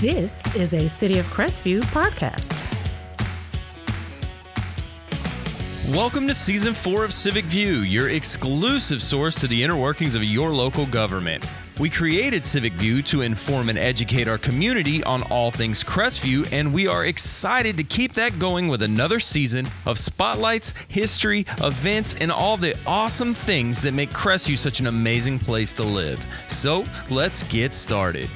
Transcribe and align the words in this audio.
This 0.00 0.54
is 0.54 0.74
a 0.74 0.88
City 0.88 1.18
of 1.18 1.26
Crestview 1.26 1.80
podcast. 1.86 2.54
Welcome 5.92 6.28
to 6.28 6.34
season 6.34 6.72
four 6.72 7.04
of 7.04 7.12
Civic 7.12 7.44
View, 7.46 7.78
your 7.78 8.10
exclusive 8.10 9.02
source 9.02 9.34
to 9.40 9.48
the 9.48 9.60
inner 9.60 9.74
workings 9.74 10.14
of 10.14 10.22
your 10.22 10.50
local 10.50 10.86
government. 10.86 11.44
We 11.80 11.90
created 11.90 12.46
Civic 12.46 12.74
View 12.74 13.02
to 13.02 13.22
inform 13.22 13.70
and 13.70 13.76
educate 13.76 14.28
our 14.28 14.38
community 14.38 15.02
on 15.02 15.24
all 15.32 15.50
things 15.50 15.82
Crestview, 15.82 16.48
and 16.52 16.72
we 16.72 16.86
are 16.86 17.04
excited 17.04 17.76
to 17.78 17.82
keep 17.82 18.14
that 18.14 18.38
going 18.38 18.68
with 18.68 18.82
another 18.82 19.18
season 19.18 19.66
of 19.84 19.98
spotlights, 19.98 20.74
history, 20.86 21.44
events, 21.60 22.14
and 22.20 22.30
all 22.30 22.56
the 22.56 22.78
awesome 22.86 23.34
things 23.34 23.82
that 23.82 23.94
make 23.94 24.10
Crestview 24.10 24.58
such 24.58 24.78
an 24.78 24.86
amazing 24.86 25.40
place 25.40 25.72
to 25.72 25.82
live. 25.82 26.24
So 26.46 26.84
let's 27.10 27.42
get 27.42 27.74
started. 27.74 28.30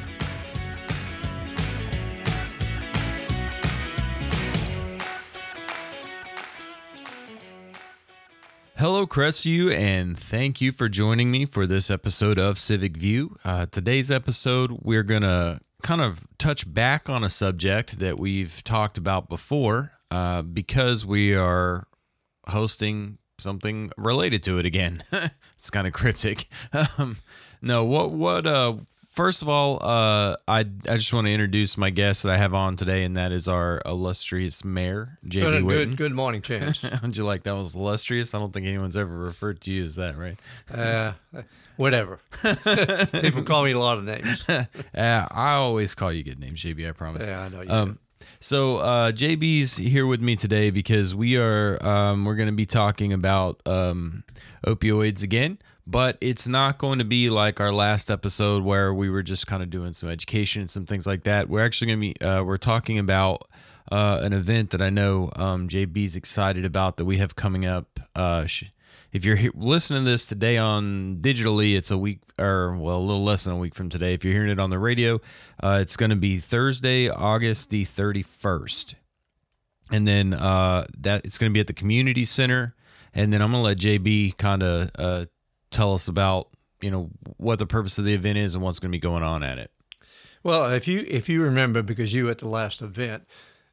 Hello, 8.82 9.06
Crestview, 9.06 9.72
and 9.72 10.18
thank 10.18 10.60
you 10.60 10.72
for 10.72 10.88
joining 10.88 11.30
me 11.30 11.46
for 11.46 11.68
this 11.68 11.88
episode 11.88 12.36
of 12.36 12.58
Civic 12.58 12.96
View. 12.96 13.36
Uh, 13.44 13.64
today's 13.70 14.10
episode, 14.10 14.76
we're 14.82 15.04
going 15.04 15.22
to 15.22 15.60
kind 15.84 16.00
of 16.00 16.26
touch 16.36 16.74
back 16.74 17.08
on 17.08 17.22
a 17.22 17.30
subject 17.30 18.00
that 18.00 18.18
we've 18.18 18.64
talked 18.64 18.98
about 18.98 19.28
before 19.28 19.92
uh, 20.10 20.42
because 20.42 21.06
we 21.06 21.32
are 21.32 21.86
hosting 22.48 23.18
something 23.38 23.92
related 23.96 24.42
to 24.42 24.58
it 24.58 24.66
again. 24.66 25.04
it's 25.56 25.70
kind 25.70 25.86
of 25.86 25.92
cryptic. 25.92 26.48
Um, 26.98 27.18
no, 27.60 27.84
what 27.84 28.10
what 28.10 28.48
uh, 28.48 28.78
First 29.12 29.42
of 29.42 29.48
all, 29.50 29.78
uh, 29.82 30.36
I 30.48 30.60
I 30.60 30.96
just 30.96 31.12
want 31.12 31.26
to 31.26 31.32
introduce 31.32 31.76
my 31.76 31.90
guest 31.90 32.22
that 32.22 32.32
I 32.32 32.38
have 32.38 32.54
on 32.54 32.76
today, 32.76 33.04
and 33.04 33.14
that 33.18 33.30
is 33.30 33.46
our 33.46 33.82
illustrious 33.84 34.64
mayor, 34.64 35.18
JB 35.26 35.42
good, 35.42 35.62
Whitten. 35.64 35.68
Good, 35.68 35.96
good 35.98 36.12
morning, 36.14 36.40
Chance. 36.40 36.80
How'd 36.82 37.14
you 37.14 37.24
like 37.26 37.42
that? 37.42 37.54
Was 37.54 37.74
illustrious? 37.74 38.32
I 38.32 38.38
don't 38.38 38.54
think 38.54 38.66
anyone's 38.66 38.96
ever 38.96 39.14
referred 39.14 39.60
to 39.62 39.70
you 39.70 39.84
as 39.84 39.96
that, 39.96 40.16
right? 40.16 40.38
uh, 40.72 41.12
whatever. 41.76 42.20
People 43.20 43.42
call 43.42 43.64
me 43.64 43.72
a 43.72 43.78
lot 43.78 43.98
of 43.98 44.04
names. 44.04 44.44
Yeah, 44.94 45.28
I 45.30 45.52
always 45.52 45.94
call 45.94 46.10
you 46.10 46.22
good 46.22 46.40
names, 46.40 46.62
JB. 46.62 46.88
I 46.88 46.92
promise. 46.92 47.26
Yeah, 47.26 47.40
I 47.40 47.48
know 47.50 47.60
you. 47.60 47.70
Um, 47.70 47.98
so 48.40 48.78
uh, 48.78 49.12
JB's 49.12 49.76
here 49.76 50.06
with 50.06 50.22
me 50.22 50.36
today 50.36 50.70
because 50.70 51.14
we 51.14 51.36
are 51.36 51.84
um, 51.86 52.24
we're 52.24 52.36
going 52.36 52.48
to 52.48 52.54
be 52.54 52.66
talking 52.66 53.12
about 53.12 53.60
um, 53.66 54.24
opioids 54.66 55.22
again, 55.22 55.58
but 55.86 56.16
it's 56.20 56.46
not 56.46 56.78
going 56.78 56.98
to 56.98 57.04
be 57.04 57.30
like 57.30 57.60
our 57.60 57.72
last 57.72 58.10
episode 58.10 58.62
where 58.62 58.94
we 58.94 59.10
were 59.10 59.22
just 59.22 59.46
kind 59.46 59.62
of 59.62 59.70
doing 59.70 59.92
some 59.92 60.08
education 60.08 60.62
and 60.62 60.70
some 60.70 60.86
things 60.86 61.06
like 61.06 61.24
that. 61.24 61.48
We're 61.48 61.64
actually 61.64 61.88
going 61.88 62.00
to 62.00 62.14
be 62.14 62.24
uh, 62.24 62.42
we're 62.44 62.56
talking 62.56 62.98
about 62.98 63.48
uh, 63.90 64.20
an 64.22 64.32
event 64.32 64.70
that 64.70 64.80
I 64.80 64.90
know 64.90 65.30
um, 65.36 65.68
JB's 65.68 66.16
excited 66.16 66.64
about 66.64 66.96
that 66.96 67.04
we 67.04 67.18
have 67.18 67.34
coming 67.34 67.66
up. 67.66 68.00
Uh, 68.14 68.46
if 69.12 69.24
you're 69.24 69.38
listening 69.54 70.04
to 70.04 70.10
this 70.10 70.26
today 70.26 70.56
on 70.56 71.18
digitally, 71.20 71.76
it's 71.76 71.90
a 71.90 71.98
week 71.98 72.20
or 72.38 72.76
well, 72.76 72.96
a 72.96 72.98
little 72.98 73.24
less 73.24 73.44
than 73.44 73.54
a 73.54 73.58
week 73.58 73.74
from 73.74 73.90
today. 73.90 74.14
If 74.14 74.24
you're 74.24 74.32
hearing 74.32 74.50
it 74.50 74.58
on 74.58 74.70
the 74.70 74.78
radio, 74.78 75.20
uh, 75.62 75.78
it's 75.80 75.96
going 75.96 76.10
to 76.10 76.16
be 76.16 76.38
Thursday, 76.38 77.08
August 77.08 77.70
the 77.70 77.84
31st, 77.84 78.94
and 79.90 80.06
then 80.06 80.32
uh, 80.32 80.86
that 80.98 81.26
it's 81.26 81.36
going 81.36 81.50
to 81.50 81.54
be 81.54 81.60
at 81.60 81.66
the 81.66 81.74
community 81.74 82.24
center. 82.24 82.74
And 83.14 83.30
then 83.30 83.42
I'm 83.42 83.52
going 83.52 83.62
to 83.62 83.66
let 83.66 83.76
JB 83.76 84.38
kind 84.38 84.62
of 84.62 84.90
uh, 84.98 85.26
tell 85.72 85.94
us 85.94 86.08
about 86.08 86.48
you 86.80 86.90
know 86.90 87.10
what 87.36 87.58
the 87.58 87.66
purpose 87.66 87.98
of 87.98 88.04
the 88.04 88.14
event 88.14 88.38
is 88.38 88.54
and 88.54 88.62
what's 88.62 88.78
going 88.78 88.90
to 88.90 88.96
be 88.96 89.00
going 89.00 89.22
on 89.22 89.42
at 89.42 89.58
it. 89.58 89.70
Well, 90.42 90.70
if 90.72 90.88
you 90.88 91.04
if 91.08 91.28
you 91.28 91.42
remember, 91.42 91.82
because 91.82 92.12
you 92.12 92.24
were 92.24 92.30
at 92.30 92.38
the 92.38 92.48
last 92.48 92.82
event, 92.82 93.24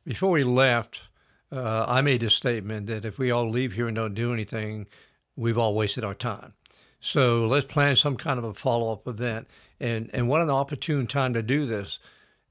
before 0.05 0.31
we 0.31 0.43
left, 0.43 1.01
uh, 1.51 1.85
I 1.87 2.01
made 2.01 2.23
a 2.23 2.29
statement 2.29 2.87
that 2.87 3.05
if 3.05 3.17
we 3.17 3.31
all 3.31 3.49
leave 3.49 3.73
here 3.73 3.87
and 3.87 3.95
don't 3.95 4.13
do 4.13 4.33
anything, 4.33 4.87
we've 5.35 5.57
all 5.57 5.73
wasted 5.73 6.03
our 6.03 6.13
time. 6.13 6.53
So 6.99 7.47
let's 7.47 7.65
plan 7.65 7.95
some 7.95 8.17
kind 8.17 8.37
of 8.37 8.43
a 8.43 8.53
follow 8.53 8.91
up 8.91 9.07
event. 9.07 9.47
And 9.79 10.09
and 10.13 10.27
what 10.27 10.41
an 10.41 10.49
opportune 10.49 11.07
time 11.07 11.33
to 11.33 11.41
do 11.41 11.65
this. 11.65 11.99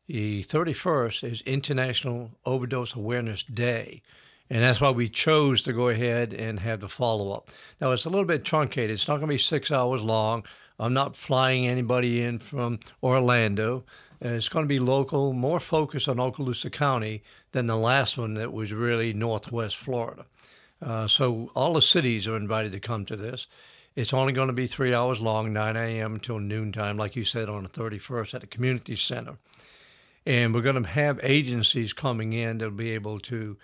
The 0.06 0.42
31st 0.44 1.30
is 1.30 1.40
International 1.42 2.30
Overdose 2.46 2.94
Awareness 2.94 3.42
Day. 3.42 4.02
And 4.50 4.62
that's 4.62 4.80
why 4.80 4.90
we 4.90 5.08
chose 5.08 5.62
to 5.62 5.72
go 5.72 5.88
ahead 5.88 6.32
and 6.32 6.60
have 6.60 6.80
the 6.80 6.88
follow 6.88 7.32
up. 7.32 7.50
Now, 7.80 7.92
it's 7.92 8.06
a 8.06 8.10
little 8.10 8.24
bit 8.24 8.44
truncated. 8.44 8.90
It's 8.90 9.06
not 9.06 9.16
going 9.16 9.28
to 9.28 9.34
be 9.34 9.38
six 9.38 9.70
hours 9.70 10.02
long. 10.02 10.44
I'm 10.78 10.94
not 10.94 11.16
flying 11.16 11.66
anybody 11.66 12.22
in 12.22 12.38
from 12.38 12.78
Orlando. 13.02 13.84
Uh, 14.24 14.30
it's 14.30 14.48
going 14.48 14.64
to 14.64 14.68
be 14.68 14.80
local, 14.80 15.32
more 15.32 15.60
focused 15.60 16.08
on 16.08 16.16
Okaloosa 16.16 16.72
County 16.72 17.22
than 17.52 17.66
the 17.66 17.76
last 17.76 18.16
one 18.16 18.34
that 18.34 18.52
was 18.52 18.72
really 18.72 19.12
Northwest 19.12 19.76
Florida. 19.76 20.24
Uh, 20.80 21.06
so 21.06 21.50
all 21.54 21.74
the 21.74 21.82
cities 21.82 22.26
are 22.26 22.36
invited 22.36 22.72
to 22.72 22.80
come 22.80 23.04
to 23.04 23.16
this. 23.16 23.46
It's 23.96 24.14
only 24.14 24.32
going 24.32 24.46
to 24.46 24.52
be 24.52 24.68
three 24.68 24.94
hours 24.94 25.20
long, 25.20 25.52
9 25.52 25.76
a.m. 25.76 26.14
until 26.14 26.38
noontime, 26.38 26.96
like 26.96 27.16
you 27.16 27.24
said, 27.24 27.48
on 27.48 27.64
the 27.64 27.68
31st 27.68 28.34
at 28.34 28.40
the 28.42 28.46
community 28.46 28.94
center. 28.94 29.38
And 30.24 30.54
we're 30.54 30.62
going 30.62 30.80
to 30.80 30.88
have 30.88 31.18
agencies 31.22 31.92
coming 31.92 32.32
in 32.32 32.58
that'll 32.58 32.74
be 32.74 32.90
able 32.90 33.18
to, 33.20 33.56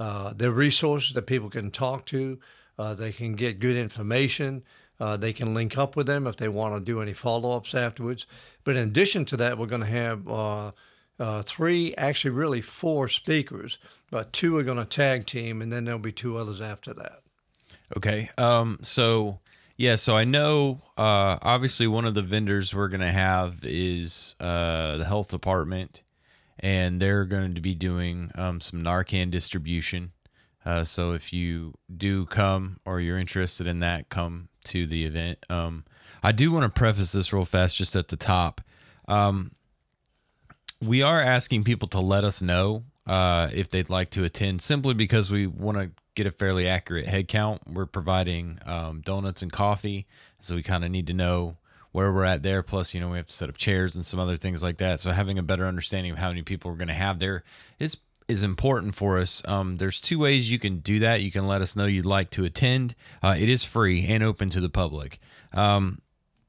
uh, 0.00 0.32
their 0.32 0.50
resources 0.50 1.12
that 1.12 1.26
people 1.26 1.50
can 1.50 1.70
talk 1.70 2.06
to. 2.06 2.38
Uh, 2.78 2.94
they 2.94 3.12
can 3.12 3.34
get 3.34 3.60
good 3.60 3.76
information. 3.76 4.62
Uh, 4.98 5.16
they 5.16 5.32
can 5.32 5.54
link 5.54 5.76
up 5.76 5.94
with 5.94 6.06
them 6.06 6.26
if 6.26 6.36
they 6.36 6.48
want 6.48 6.74
to 6.74 6.80
do 6.80 7.02
any 7.02 7.12
follow 7.12 7.54
ups 7.56 7.74
afterwards. 7.74 8.26
But 8.64 8.76
in 8.76 8.88
addition 8.88 9.26
to 9.26 9.36
that, 9.36 9.58
we're 9.58 9.66
going 9.66 9.82
to 9.82 9.86
have 9.86 10.26
uh, 10.26 10.72
uh, 11.18 11.42
three, 11.42 11.94
actually, 11.96 12.30
really 12.30 12.62
four 12.62 13.08
speakers, 13.08 13.76
but 14.10 14.32
two 14.32 14.56
are 14.56 14.62
going 14.62 14.78
to 14.78 14.86
tag 14.86 15.26
team, 15.26 15.60
and 15.60 15.70
then 15.70 15.84
there'll 15.84 16.00
be 16.00 16.12
two 16.12 16.38
others 16.38 16.62
after 16.62 16.94
that. 16.94 17.20
Okay. 17.96 18.30
Um. 18.38 18.78
So 18.82 19.40
yeah. 19.76 19.96
So 19.96 20.16
I 20.16 20.24
know. 20.24 20.80
Uh. 20.96 21.38
Obviously, 21.42 21.86
one 21.86 22.06
of 22.06 22.14
the 22.14 22.22
vendors 22.22 22.72
we're 22.72 22.88
gonna 22.88 23.12
have 23.12 23.58
is 23.64 24.36
uh 24.38 24.96
the 24.96 25.04
health 25.04 25.30
department, 25.30 26.02
and 26.60 27.00
they're 27.00 27.24
going 27.24 27.54
to 27.54 27.60
be 27.60 27.74
doing 27.74 28.30
um 28.34 28.60
some 28.60 28.82
Narcan 28.82 29.30
distribution. 29.30 30.12
Uh. 30.64 30.84
So 30.84 31.12
if 31.12 31.32
you 31.32 31.74
do 31.94 32.26
come 32.26 32.78
or 32.84 33.00
you're 33.00 33.18
interested 33.18 33.66
in 33.66 33.80
that, 33.80 34.08
come 34.08 34.48
to 34.64 34.86
the 34.86 35.04
event. 35.04 35.44
Um. 35.48 35.84
I 36.22 36.32
do 36.32 36.52
want 36.52 36.64
to 36.64 36.68
preface 36.68 37.12
this 37.12 37.32
real 37.32 37.44
fast, 37.44 37.76
just 37.76 37.96
at 37.96 38.08
the 38.08 38.16
top. 38.16 38.60
Um. 39.08 39.52
We 40.82 41.02
are 41.02 41.20
asking 41.20 41.64
people 41.64 41.88
to 41.88 42.00
let 42.00 42.24
us 42.24 42.40
know 42.40 42.84
uh, 43.06 43.48
if 43.52 43.68
they'd 43.68 43.90
like 43.90 44.08
to 44.10 44.24
attend, 44.24 44.62
simply 44.62 44.94
because 44.94 45.30
we 45.30 45.46
want 45.46 45.76
to 45.76 45.90
get 46.14 46.26
a 46.26 46.30
fairly 46.30 46.66
accurate 46.66 47.06
head 47.06 47.28
count. 47.28 47.60
We're 47.70 47.84
providing 47.84 48.58
um, 48.64 49.02
donuts 49.02 49.42
and 49.42 49.52
coffee, 49.52 50.06
so 50.40 50.54
we 50.54 50.62
kind 50.62 50.84
of 50.84 50.90
need 50.90 51.06
to 51.08 51.12
know 51.12 51.56
where 51.92 52.12
we're 52.12 52.24
at 52.24 52.42
there. 52.42 52.62
Plus, 52.62 52.92
you 52.94 53.00
know, 53.00 53.08
we 53.08 53.16
have 53.16 53.26
to 53.26 53.32
set 53.32 53.48
up 53.48 53.56
chairs 53.56 53.96
and 53.96 54.06
some 54.06 54.20
other 54.20 54.36
things 54.36 54.62
like 54.62 54.76
that. 54.78 55.00
So 55.00 55.10
having 55.10 55.38
a 55.38 55.42
better 55.42 55.66
understanding 55.66 56.12
of 56.12 56.18
how 56.18 56.28
many 56.28 56.42
people 56.42 56.70
we're 56.70 56.76
going 56.76 56.86
to 56.88 56.94
have 56.94 57.18
there 57.18 57.42
is 57.78 57.96
is 58.28 58.44
important 58.44 58.94
for 58.94 59.18
us. 59.18 59.42
Um, 59.44 59.78
there's 59.78 60.00
two 60.00 60.20
ways 60.20 60.52
you 60.52 60.60
can 60.60 60.78
do 60.78 61.00
that. 61.00 61.20
You 61.20 61.32
can 61.32 61.48
let 61.48 61.62
us 61.62 61.74
know 61.74 61.86
you'd 61.86 62.06
like 62.06 62.30
to 62.30 62.44
attend. 62.44 62.94
Uh, 63.24 63.34
it 63.36 63.48
is 63.48 63.64
free 63.64 64.06
and 64.06 64.22
open 64.22 64.50
to 64.50 64.60
the 64.60 64.68
public. 64.68 65.18
Um, 65.52 66.00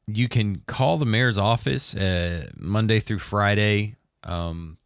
you 0.05 0.29
can 0.29 0.61
call 0.67 0.99
the 0.99 1.07
mayor's 1.07 1.39
office 1.39 1.95
uh, 1.95 2.49
Monday 2.55 2.99
through 2.99 3.17
Friday. 3.17 3.95
Um, 4.23 4.77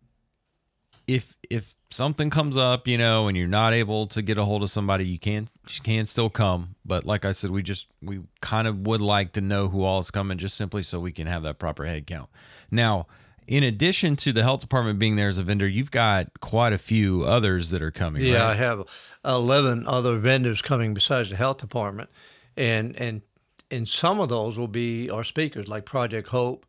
if 1.07 1.39
if 1.49 1.75
something 1.91 2.31
comes 2.31 2.57
up, 2.57 2.89
you 2.89 2.99
know, 2.99 3.29
and 3.29 3.37
you're 3.37 3.47
not 3.47 3.73
able 3.73 4.07
to 4.09 4.23
get 4.23 4.39
a 4.39 4.45
hold 4.45 4.63
of 4.63 4.71
somebody, 4.71 5.07
you 5.07 5.19
can 5.19 5.49
you 5.69 5.81
can 5.83 6.07
still 6.07 6.31
come. 6.31 6.77
But 6.85 7.05
like 7.05 7.25
I 7.25 7.33
said, 7.33 7.51
we 7.51 7.63
just 7.63 7.87
we 8.03 8.21
kind 8.41 8.67
of 8.67 8.87
would 8.87 9.01
like 9.01 9.33
to 9.33 9.41
know 9.41 9.69
who 9.69 9.83
all 9.83 10.01
is 10.01 10.11
coming, 10.11 10.39
just 10.39 10.57
simply 10.57 10.83
so 10.83 11.01
we 11.01 11.13
can 11.13 11.27
have 11.27 11.43
that 11.45 11.59
proper 11.59 11.87
head 11.87 12.07
count. 12.07 12.29
Now, 12.71 13.07
in 13.47 13.63
addition 13.63 14.17
to 14.17 14.33
the 14.33 14.43
health 14.43 14.61
department 14.61 14.99
being 14.99 15.17
there 15.17 15.29
as 15.29 15.39
a 15.39 15.43
vendor, 15.43 15.69
you've 15.69 15.91
got 15.91 16.41
quite 16.41 16.73
a 16.73 16.79
few 16.79 17.23
others 17.23 17.71
that 17.71 17.81
are 17.81 17.93
coming. 17.93 18.23
Yeah, 18.23 18.47
I 18.47 18.55
have 18.55 18.83
11 19.25 19.87
other 19.87 20.19
vendors 20.19 20.63
coming 20.63 20.95
besides 20.95 21.31
the 21.31 21.37
health 21.37 21.59
department. 21.59 22.11
And 22.57 22.97
and 22.97 23.23
and 23.71 23.87
some 23.87 24.21
of 24.21 24.29
those 24.29 24.59
will 24.59 24.69
be 24.69 25.11
our 25.11 25.25
speakers 25.25 25.69
like 25.69 25.85
Project 25.85 26.29
Hope 26.29 26.66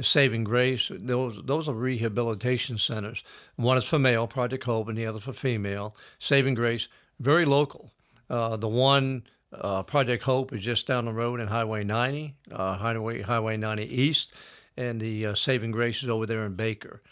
Saving 0.00 0.44
Grace. 0.44 0.90
Those 0.92 1.40
those 1.44 1.68
are 1.68 1.74
rehabilitation 1.74 2.78
centers. 2.78 3.22
One 3.56 3.78
is 3.78 3.84
for 3.84 3.98
male, 3.98 4.26
Project 4.26 4.64
Hope, 4.64 4.88
and 4.88 4.96
the 4.96 5.06
other 5.06 5.20
for 5.20 5.32
female. 5.32 5.94
Saving 6.18 6.54
Grace, 6.54 6.88
very 7.18 7.44
local. 7.44 7.90
Uh, 8.28 8.56
the 8.56 8.68
one 8.68 9.24
uh, 9.52 9.82
Project 9.82 10.22
Hope 10.24 10.52
is 10.52 10.62
just 10.62 10.86
down 10.86 11.06
the 11.06 11.12
road 11.12 11.40
in 11.40 11.48
Highway 11.48 11.82
90, 11.82 12.34
uh, 12.52 12.76
Highway 12.76 13.22
Highway 13.22 13.56
90 13.56 13.82
East, 13.84 14.32
and 14.76 15.00
the 15.00 15.26
uh, 15.26 15.34
Saving 15.34 15.72
Grace 15.72 16.02
is 16.02 16.08
over 16.08 16.26
there 16.26 16.44
in 16.44 16.54
Baker. 16.54 17.02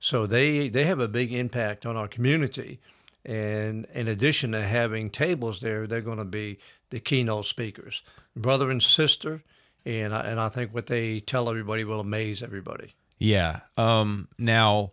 So 0.00 0.26
they 0.26 0.68
they 0.68 0.84
have 0.84 1.00
a 1.00 1.08
big 1.08 1.32
impact 1.32 1.86
on 1.86 1.96
our 1.96 2.08
community. 2.08 2.80
And 3.24 3.86
in 3.94 4.08
addition 4.08 4.50
to 4.52 4.62
having 4.62 5.10
tables 5.10 5.60
there, 5.60 5.86
they're 5.86 6.00
going 6.00 6.18
to 6.18 6.24
be 6.24 6.58
the 6.90 6.98
keynote 6.98 7.46
speakers, 7.46 8.02
brother 8.34 8.70
and 8.70 8.82
sister. 8.82 9.42
And 9.84 10.14
I, 10.14 10.20
and 10.20 10.40
I 10.40 10.48
think 10.48 10.72
what 10.72 10.86
they 10.86 11.20
tell 11.20 11.48
everybody 11.48 11.84
will 11.84 12.00
amaze 12.00 12.42
everybody. 12.42 12.94
Yeah. 13.18 13.60
Um, 13.76 14.28
now, 14.38 14.92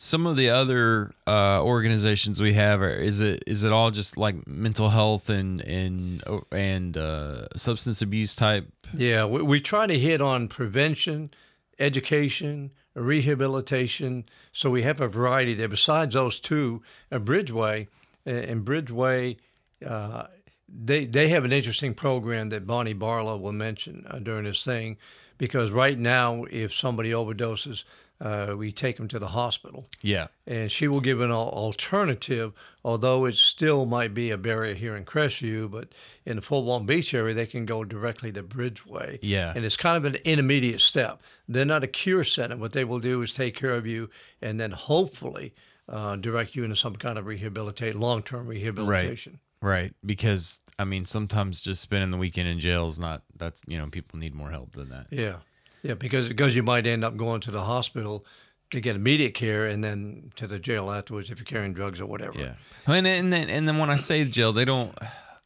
some 0.00 0.26
of 0.26 0.36
the 0.36 0.50
other 0.50 1.12
uh, 1.26 1.60
organizations 1.60 2.40
we 2.40 2.52
have 2.54 2.80
are, 2.80 2.90
is 2.90 3.20
it 3.20 3.42
is 3.48 3.64
it 3.64 3.72
all 3.72 3.90
just 3.90 4.16
like 4.16 4.46
mental 4.46 4.90
health 4.90 5.28
and 5.28 5.60
and 5.62 6.22
and 6.52 6.96
uh, 6.96 7.48
substance 7.56 8.00
abuse 8.00 8.36
type? 8.36 8.68
Yeah, 8.94 9.24
we, 9.24 9.42
we 9.42 9.60
try 9.60 9.88
to 9.88 9.98
hit 9.98 10.20
on 10.20 10.46
prevention, 10.46 11.32
education, 11.80 12.70
rehabilitation. 12.94 14.28
So 14.52 14.70
we 14.70 14.82
have 14.82 15.00
a 15.00 15.08
variety 15.08 15.54
there. 15.54 15.68
Besides 15.68 16.14
those 16.14 16.38
two, 16.38 16.82
uh, 17.10 17.18
Bridgeway 17.18 17.88
and 18.24 18.64
Bridgeway, 18.64 19.36
uh, 19.84 20.24
they 20.68 21.06
they 21.06 21.28
have 21.28 21.44
an 21.44 21.52
interesting 21.52 21.94
program 21.94 22.50
that 22.50 22.66
Bonnie 22.66 22.92
Barlow 22.92 23.36
will 23.36 23.52
mention 23.52 24.06
uh, 24.08 24.18
during 24.18 24.44
this 24.44 24.62
thing, 24.62 24.96
because 25.38 25.70
right 25.70 25.98
now, 25.98 26.44
if 26.50 26.74
somebody 26.74 27.10
overdoses, 27.10 27.84
uh, 28.20 28.54
we 28.56 28.72
take 28.72 28.96
them 28.96 29.08
to 29.08 29.18
the 29.18 29.28
hospital. 29.28 29.86
Yeah. 30.02 30.28
And 30.46 30.70
she 30.70 30.88
will 30.88 31.00
give 31.00 31.20
an 31.20 31.30
alternative, 31.30 32.52
although 32.84 33.24
it 33.24 33.36
still 33.36 33.86
might 33.86 34.12
be 34.14 34.30
a 34.30 34.36
barrier 34.36 34.74
here 34.74 34.96
in 34.96 35.04
Crestview, 35.04 35.70
but 35.70 35.88
in 36.24 36.36
the 36.36 36.42
Fort 36.42 36.64
Walton 36.64 36.86
Beach 36.86 37.14
area, 37.14 37.34
they 37.34 37.46
can 37.46 37.64
go 37.64 37.84
directly 37.84 38.32
to 38.32 38.42
Bridgeway. 38.42 39.18
Yeah. 39.22 39.52
And 39.54 39.64
it's 39.64 39.76
kind 39.76 39.96
of 39.96 40.04
an 40.04 40.20
intermediate 40.24 40.80
step. 40.80 41.22
They're 41.48 41.64
not 41.64 41.84
a 41.84 41.88
cure 41.88 42.24
center. 42.24 42.56
What 42.56 42.72
they 42.72 42.84
will 42.84 43.00
do 43.00 43.22
is 43.22 43.32
take 43.32 43.54
care 43.54 43.74
of 43.74 43.86
you 43.86 44.10
and 44.42 44.58
then 44.58 44.72
hopefully 44.72 45.54
uh, 45.88 46.16
direct 46.16 46.54
you 46.56 46.64
into 46.64 46.76
some 46.76 46.96
kind 46.96 47.18
of 47.18 47.26
rehabilitate 47.26 47.94
long 47.94 48.22
term 48.22 48.46
rehabilitation. 48.46 49.34
Right. 49.34 49.40
Right. 49.60 49.94
Because, 50.04 50.60
I 50.78 50.84
mean, 50.84 51.04
sometimes 51.04 51.60
just 51.60 51.82
spending 51.82 52.10
the 52.10 52.16
weekend 52.16 52.48
in 52.48 52.60
jail 52.60 52.86
is 52.86 52.98
not, 52.98 53.22
that's, 53.36 53.60
you 53.66 53.78
know, 53.78 53.88
people 53.88 54.18
need 54.18 54.34
more 54.34 54.50
help 54.50 54.74
than 54.74 54.88
that. 54.90 55.06
Yeah. 55.10 55.36
Yeah, 55.82 55.94
because 55.94 56.28
because 56.28 56.56
you 56.56 56.62
might 56.62 56.86
end 56.86 57.04
up 57.04 57.16
going 57.16 57.40
to 57.42 57.50
the 57.50 57.62
hospital 57.62 58.24
to 58.70 58.80
get 58.80 58.96
immediate 58.96 59.34
care 59.34 59.66
and 59.66 59.82
then 59.82 60.32
to 60.36 60.46
the 60.46 60.58
jail 60.58 60.90
afterwards 60.90 61.30
if 61.30 61.38
you're 61.38 61.46
carrying 61.46 61.72
drugs 61.72 62.00
or 62.00 62.06
whatever. 62.06 62.38
Yeah, 62.38 62.54
and 62.86 63.06
and 63.06 63.32
then 63.32 63.48
and 63.48 63.66
then 63.66 63.78
when 63.78 63.90
I 63.90 63.96
say 63.96 64.24
jail, 64.24 64.52
they 64.52 64.64
don't 64.64 64.96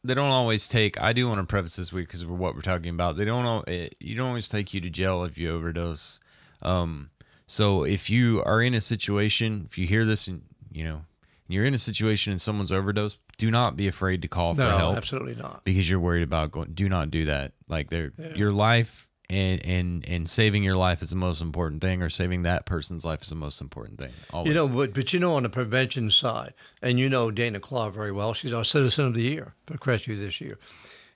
they 0.03 0.13
don't 0.13 0.31
always 0.31 0.67
take. 0.67 1.01
I 1.01 1.13
do 1.13 1.27
want 1.27 1.39
to 1.39 1.45
preface 1.45 1.75
this 1.75 1.93
week 1.93 2.07
because 2.07 2.23
of 2.23 2.29
what 2.29 2.55
we're 2.55 2.61
talking 2.61 2.89
about. 2.89 3.15
They 3.15 3.25
don't 3.25 3.67
you 3.67 4.15
don't 4.15 4.27
always 4.27 4.49
take 4.49 4.73
you 4.73 4.81
to 4.81 4.89
jail 4.89 5.23
if 5.23 5.37
you 5.37 5.53
overdose. 5.53 6.19
Um, 6.61 7.11
so 7.47 7.83
if 7.83 8.09
you 8.09 8.43
are 8.43 8.61
in 8.61 8.73
a 8.73 8.81
situation, 8.81 9.67
if 9.69 9.77
you 9.77 9.85
hear 9.85 10.05
this 10.05 10.27
and 10.27 10.41
you 10.71 10.83
know 10.83 11.05
you're 11.47 11.65
in 11.65 11.73
a 11.73 11.79
situation 11.79 12.31
and 12.31 12.41
someone's 12.41 12.71
overdosed, 12.71 13.17
do 13.37 13.51
not 13.51 13.75
be 13.75 13.87
afraid 13.87 14.21
to 14.21 14.27
call 14.27 14.53
no, 14.55 14.69
for 14.69 14.77
help. 14.77 14.97
absolutely 14.97 15.35
not. 15.35 15.63
Because 15.63 15.89
you're 15.89 15.99
worried 15.99 16.23
about 16.23 16.51
going. 16.51 16.71
Do 16.73 16.87
not 16.87 17.11
do 17.11 17.25
that. 17.25 17.53
Like 17.67 17.89
they're 17.89 18.13
yeah. 18.17 18.35
your 18.35 18.51
life 18.51 19.09
and 19.29 19.65
and 19.65 20.07
and 20.07 20.29
saving 20.29 20.63
your 20.63 20.75
life 20.75 21.01
is 21.01 21.09
the 21.09 21.15
most 21.15 21.41
important 21.41 21.81
thing, 21.81 22.01
or 22.01 22.09
saving 22.09 22.43
that 22.43 22.65
person's 22.65 23.03
life 23.05 23.23
is 23.23 23.29
the 23.29 23.35
most 23.35 23.61
important 23.61 23.99
thing. 23.99 24.11
Always. 24.31 24.49
You 24.49 24.53
know, 24.53 24.69
but 24.69 24.93
but 24.93 25.13
you 25.13 25.19
know, 25.19 25.35
on 25.35 25.43
the 25.43 25.49
prevention 25.49 26.11
side, 26.11 26.53
and 26.81 26.99
you 26.99 27.09
know 27.09 27.31
Dana 27.31 27.59
Claw 27.59 27.89
very 27.89 28.11
well. 28.11 28.33
She's 28.33 28.53
our 28.53 28.63
Citizen 28.63 29.05
of 29.05 29.13
the 29.13 29.23
Year 29.23 29.55
for 29.65 29.77
Crestview 29.77 30.19
this 30.19 30.39
year, 30.39 30.59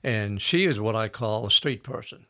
and 0.04 0.42
she 0.42 0.66
is 0.66 0.80
what 0.80 0.96
I 0.96 1.08
call 1.08 1.46
a 1.46 1.52
street 1.52 1.84
person. 1.84 2.26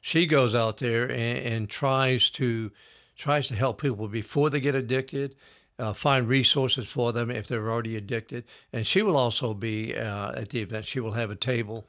She 0.00 0.26
goes 0.26 0.54
out 0.54 0.78
there 0.78 1.04
and, 1.04 1.38
and 1.38 1.68
tries 1.68 2.30
to 2.30 2.70
tries 3.16 3.46
to 3.48 3.54
help 3.54 3.80
people 3.80 4.08
before 4.08 4.50
they 4.50 4.60
get 4.60 4.74
addicted. 4.74 5.34
Uh, 5.76 5.92
find 5.92 6.28
resources 6.28 6.86
for 6.86 7.12
them 7.12 7.30
if 7.30 7.48
they're 7.48 7.68
already 7.68 7.96
addicted. 7.96 8.44
And 8.72 8.86
she 8.86 9.02
will 9.02 9.16
also 9.16 9.54
be 9.54 9.96
uh, 9.96 10.30
at 10.32 10.50
the 10.50 10.60
event. 10.60 10.86
She 10.86 11.00
will 11.00 11.12
have 11.12 11.30
a 11.30 11.36
table. 11.36 11.84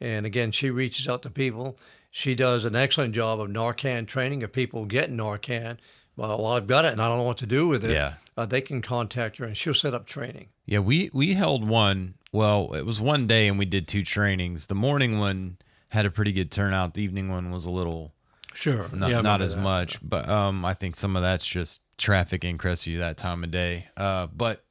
And 0.00 0.24
again, 0.24 0.52
she 0.52 0.70
reaches 0.70 1.08
out 1.08 1.22
to 1.22 1.30
people 1.30 1.76
she 2.16 2.36
does 2.36 2.64
an 2.64 2.76
excellent 2.76 3.12
job 3.12 3.40
of 3.40 3.48
Narcan 3.48 4.06
training. 4.06 4.42
If 4.42 4.52
people 4.52 4.84
get 4.84 5.10
Narcan, 5.10 5.78
well, 6.14 6.40
well 6.40 6.52
I've 6.52 6.68
got 6.68 6.84
it 6.84 6.92
and 6.92 7.02
I 7.02 7.08
don't 7.08 7.18
know 7.18 7.24
what 7.24 7.38
to 7.38 7.46
do 7.46 7.66
with 7.66 7.84
it. 7.84 7.90
Yeah. 7.90 8.14
Uh, 8.36 8.46
they 8.46 8.60
can 8.60 8.82
contact 8.82 9.38
her 9.38 9.44
and 9.44 9.56
she'll 9.56 9.74
set 9.74 9.94
up 9.94 10.06
training. 10.06 10.50
Yeah, 10.64 10.78
we 10.78 11.10
we 11.12 11.34
held 11.34 11.68
one. 11.68 12.14
Well, 12.30 12.72
it 12.74 12.86
was 12.86 13.00
one 13.00 13.26
day 13.26 13.48
and 13.48 13.58
we 13.58 13.64
did 13.64 13.88
two 13.88 14.04
trainings. 14.04 14.66
The 14.66 14.76
morning 14.76 15.18
one 15.18 15.56
had 15.88 16.06
a 16.06 16.10
pretty 16.10 16.30
good 16.30 16.52
turnout. 16.52 16.94
The 16.94 17.02
evening 17.02 17.32
one 17.32 17.50
was 17.50 17.64
a 17.64 17.70
little 17.70 18.12
sure 18.52 18.88
not, 18.92 19.10
yeah, 19.10 19.20
not 19.20 19.42
as 19.42 19.56
that. 19.56 19.60
much, 19.60 19.98
but 20.00 20.28
um, 20.28 20.64
I 20.64 20.74
think 20.74 20.94
some 20.94 21.16
of 21.16 21.22
that's 21.22 21.44
just 21.44 21.80
traffic 21.96 22.44
in 22.44 22.58
Crestview 22.58 22.98
that 22.98 23.16
time 23.16 23.44
of 23.44 23.50
day. 23.50 23.86
Uh, 23.96 24.26
but 24.34 24.64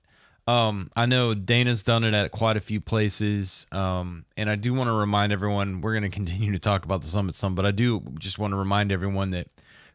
um, 0.47 0.91
I 0.95 1.05
know 1.05 1.33
Dana's 1.33 1.83
done 1.83 2.03
it 2.03 2.13
at 2.13 2.31
quite 2.31 2.57
a 2.57 2.61
few 2.61 2.81
places. 2.81 3.65
Um, 3.71 4.25
and 4.35 4.49
I 4.49 4.55
do 4.55 4.73
want 4.73 4.89
to 4.89 4.93
remind 4.93 5.31
everyone, 5.31 5.81
we're 5.81 5.93
going 5.93 6.03
to 6.09 6.09
continue 6.09 6.51
to 6.51 6.59
talk 6.59 6.85
about 6.85 7.01
the 7.01 7.07
summit 7.07 7.35
some, 7.35 7.55
but 7.55 7.65
I 7.65 7.71
do 7.71 8.01
just 8.19 8.39
want 8.39 8.51
to 8.51 8.57
remind 8.57 8.91
everyone 8.91 9.31
that 9.31 9.47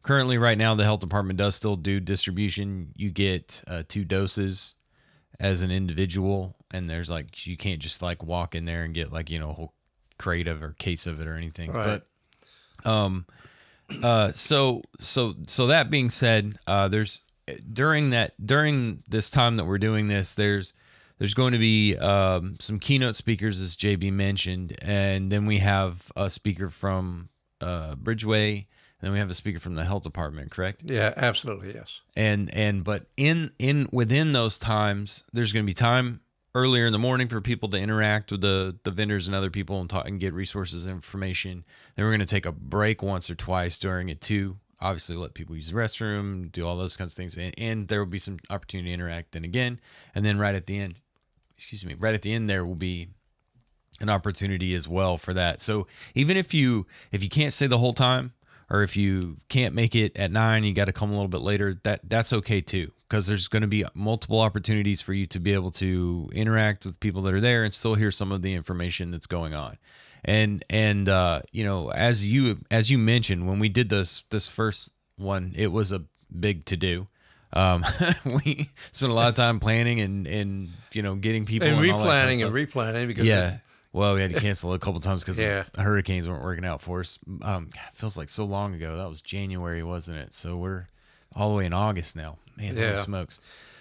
currently, 0.02 0.38
right 0.38 0.56
now, 0.56 0.74
the 0.74 0.84
health 0.84 1.00
department 1.00 1.38
does 1.38 1.54
still 1.54 1.76
do 1.76 2.00
distribution. 2.00 2.92
You 2.96 3.10
get 3.10 3.62
uh, 3.66 3.82
two 3.88 4.04
doses 4.04 4.74
as 5.38 5.62
an 5.62 5.70
individual, 5.70 6.56
and 6.70 6.88
there's 6.88 7.10
like, 7.10 7.46
you 7.46 7.56
can't 7.56 7.80
just 7.80 8.02
like 8.02 8.22
walk 8.22 8.54
in 8.54 8.64
there 8.64 8.84
and 8.84 8.94
get 8.94 9.12
like, 9.12 9.30
you 9.30 9.38
know, 9.38 9.50
a 9.50 9.54
whole 9.54 9.74
crate 10.18 10.48
of 10.48 10.62
or 10.62 10.72
case 10.78 11.06
of 11.06 11.20
it 11.20 11.28
or 11.28 11.36
anything. 11.36 11.72
Right. 11.72 12.02
But, 12.82 12.90
um, 12.90 13.26
uh, 14.02 14.32
so, 14.32 14.82
so, 15.00 15.34
so 15.46 15.66
that 15.68 15.90
being 15.90 16.10
said, 16.10 16.58
uh, 16.66 16.88
there's, 16.88 17.20
during 17.72 18.10
that 18.10 18.34
during 18.44 19.02
this 19.08 19.30
time 19.30 19.56
that 19.56 19.64
we're 19.64 19.78
doing 19.78 20.08
this, 20.08 20.34
there's 20.34 20.72
there's 21.18 21.34
going 21.34 21.52
to 21.52 21.58
be 21.58 21.96
um, 21.96 22.56
some 22.60 22.78
keynote 22.78 23.16
speakers, 23.16 23.60
as 23.60 23.76
JB 23.76 24.12
mentioned, 24.12 24.76
and 24.80 25.32
then 25.32 25.46
we 25.46 25.58
have 25.58 26.12
a 26.16 26.30
speaker 26.30 26.68
from 26.68 27.28
uh, 27.60 27.96
Bridgeway, 27.96 28.54
and 28.56 28.66
then 29.00 29.12
we 29.12 29.18
have 29.18 29.30
a 29.30 29.34
speaker 29.34 29.58
from 29.58 29.74
the 29.74 29.84
health 29.84 30.04
department. 30.04 30.50
Correct? 30.50 30.82
Yeah, 30.84 31.12
absolutely, 31.16 31.74
yes. 31.74 32.00
And 32.16 32.52
and 32.54 32.84
but 32.84 33.06
in 33.16 33.50
in 33.58 33.88
within 33.92 34.32
those 34.32 34.58
times, 34.58 35.24
there's 35.32 35.52
going 35.52 35.64
to 35.64 35.70
be 35.70 35.74
time 35.74 36.20
earlier 36.58 36.86
in 36.86 36.92
the 36.92 36.98
morning 36.98 37.28
for 37.28 37.40
people 37.40 37.68
to 37.70 37.78
interact 37.78 38.30
with 38.30 38.40
the 38.40 38.76
the 38.84 38.90
vendors 38.90 39.26
and 39.26 39.34
other 39.34 39.50
people 39.50 39.80
and 39.80 39.88
talk 39.88 40.06
and 40.06 40.20
get 40.20 40.34
resources 40.34 40.84
and 40.86 40.94
information. 40.94 41.64
Then 41.94 42.04
we're 42.04 42.10
going 42.10 42.20
to 42.20 42.26
take 42.26 42.46
a 42.46 42.52
break 42.52 43.02
once 43.02 43.30
or 43.30 43.34
twice 43.34 43.78
during 43.78 44.08
it 44.08 44.20
too 44.20 44.58
obviously 44.80 45.16
let 45.16 45.34
people 45.34 45.56
use 45.56 45.70
the 45.70 45.74
restroom, 45.74 46.50
do 46.52 46.66
all 46.66 46.76
those 46.76 46.96
kinds 46.96 47.12
of 47.12 47.16
things, 47.16 47.36
and, 47.36 47.54
and 47.58 47.88
there 47.88 47.98
will 47.98 48.06
be 48.06 48.18
some 48.18 48.38
opportunity 48.50 48.90
to 48.90 48.94
interact 48.94 49.32
then 49.32 49.44
again, 49.44 49.80
and 50.14 50.24
then 50.24 50.38
right 50.38 50.54
at 50.54 50.66
the 50.66 50.78
end, 50.78 50.94
excuse 51.56 51.84
me, 51.84 51.94
right 51.94 52.14
at 52.14 52.22
the 52.22 52.32
end 52.32 52.48
there 52.48 52.64
will 52.64 52.74
be 52.74 53.08
an 54.00 54.08
opportunity 54.08 54.74
as 54.74 54.86
well 54.86 55.18
for 55.18 55.34
that. 55.34 55.60
So 55.60 55.86
even 56.14 56.36
if 56.36 56.54
you 56.54 56.86
if 57.10 57.22
you 57.22 57.28
can't 57.28 57.52
stay 57.52 57.66
the 57.66 57.78
whole 57.78 57.94
time, 57.94 58.32
or 58.70 58.82
if 58.82 58.96
you 58.96 59.38
can't 59.48 59.74
make 59.74 59.96
it 59.96 60.16
at 60.16 60.30
nine, 60.30 60.62
you 60.62 60.74
got 60.74 60.84
to 60.84 60.92
come 60.92 61.10
a 61.10 61.14
little 61.14 61.28
bit 61.28 61.40
later. 61.40 61.80
That 61.82 62.00
that's 62.08 62.32
okay 62.32 62.60
too, 62.60 62.92
because 63.08 63.26
there's 63.26 63.48
going 63.48 63.62
to 63.62 63.68
be 63.68 63.84
multiple 63.94 64.40
opportunities 64.40 65.00
for 65.00 65.14
you 65.14 65.26
to 65.26 65.40
be 65.40 65.54
able 65.54 65.70
to 65.70 66.28
interact 66.32 66.84
with 66.84 67.00
people 67.00 67.22
that 67.22 67.34
are 67.34 67.40
there 67.40 67.64
and 67.64 67.72
still 67.72 67.94
hear 67.94 68.10
some 68.10 68.32
of 68.32 68.42
the 68.42 68.52
information 68.52 69.10
that's 69.10 69.26
going 69.26 69.54
on. 69.54 69.78
And 70.24 70.64
and 70.68 71.08
uh, 71.08 71.42
you 71.52 71.64
know 71.64 71.90
as 71.90 72.26
you 72.26 72.58
as 72.70 72.90
you 72.90 72.98
mentioned 72.98 73.48
when 73.48 73.58
we 73.60 73.68
did 73.68 73.88
this 73.88 74.24
this 74.30 74.48
first 74.48 74.92
one 75.16 75.54
it 75.56 75.68
was 75.68 75.92
a 75.92 76.02
big 76.38 76.64
to 76.66 76.76
do. 76.76 77.06
Um, 77.52 77.84
we 78.24 78.70
spent 78.92 79.10
a 79.10 79.14
lot 79.14 79.28
of 79.28 79.34
time 79.34 79.60
planning 79.60 80.00
and 80.00 80.26
and 80.26 80.70
you 80.92 81.02
know 81.02 81.14
getting 81.14 81.46
people 81.46 81.68
and, 81.68 81.78
and 81.78 81.86
replanning 81.86 82.40
kind 82.40 82.42
of 82.42 82.54
and 82.54 82.68
replanning 82.68 83.06
because 83.06 83.26
yeah. 83.26 83.58
Well 83.92 84.14
we 84.14 84.20
had 84.20 84.34
to 84.34 84.40
cancel 84.40 84.74
a 84.74 84.78
couple 84.78 85.00
times 85.00 85.22
because 85.22 85.38
yeah. 85.38 85.64
hurricanes 85.74 86.28
weren't 86.28 86.44
working 86.44 86.64
out 86.64 86.82
for 86.82 87.00
us. 87.00 87.18
Um 87.40 87.70
feels 87.94 88.18
like 88.18 88.28
so 88.28 88.44
long 88.44 88.74
ago. 88.74 88.96
That 88.96 89.08
was 89.08 89.22
january 89.22 89.82
wasn't 89.82 90.18
it? 90.18 90.34
So 90.34 90.56
we're 90.56 90.88
all 91.34 91.50
the 91.50 91.56
way 91.56 91.66
in 91.66 91.72
august 91.72 92.16
now 92.16 92.38
man 92.56 92.76
yeah. 92.76 92.90
holy 92.90 93.02
smokes 93.02 93.40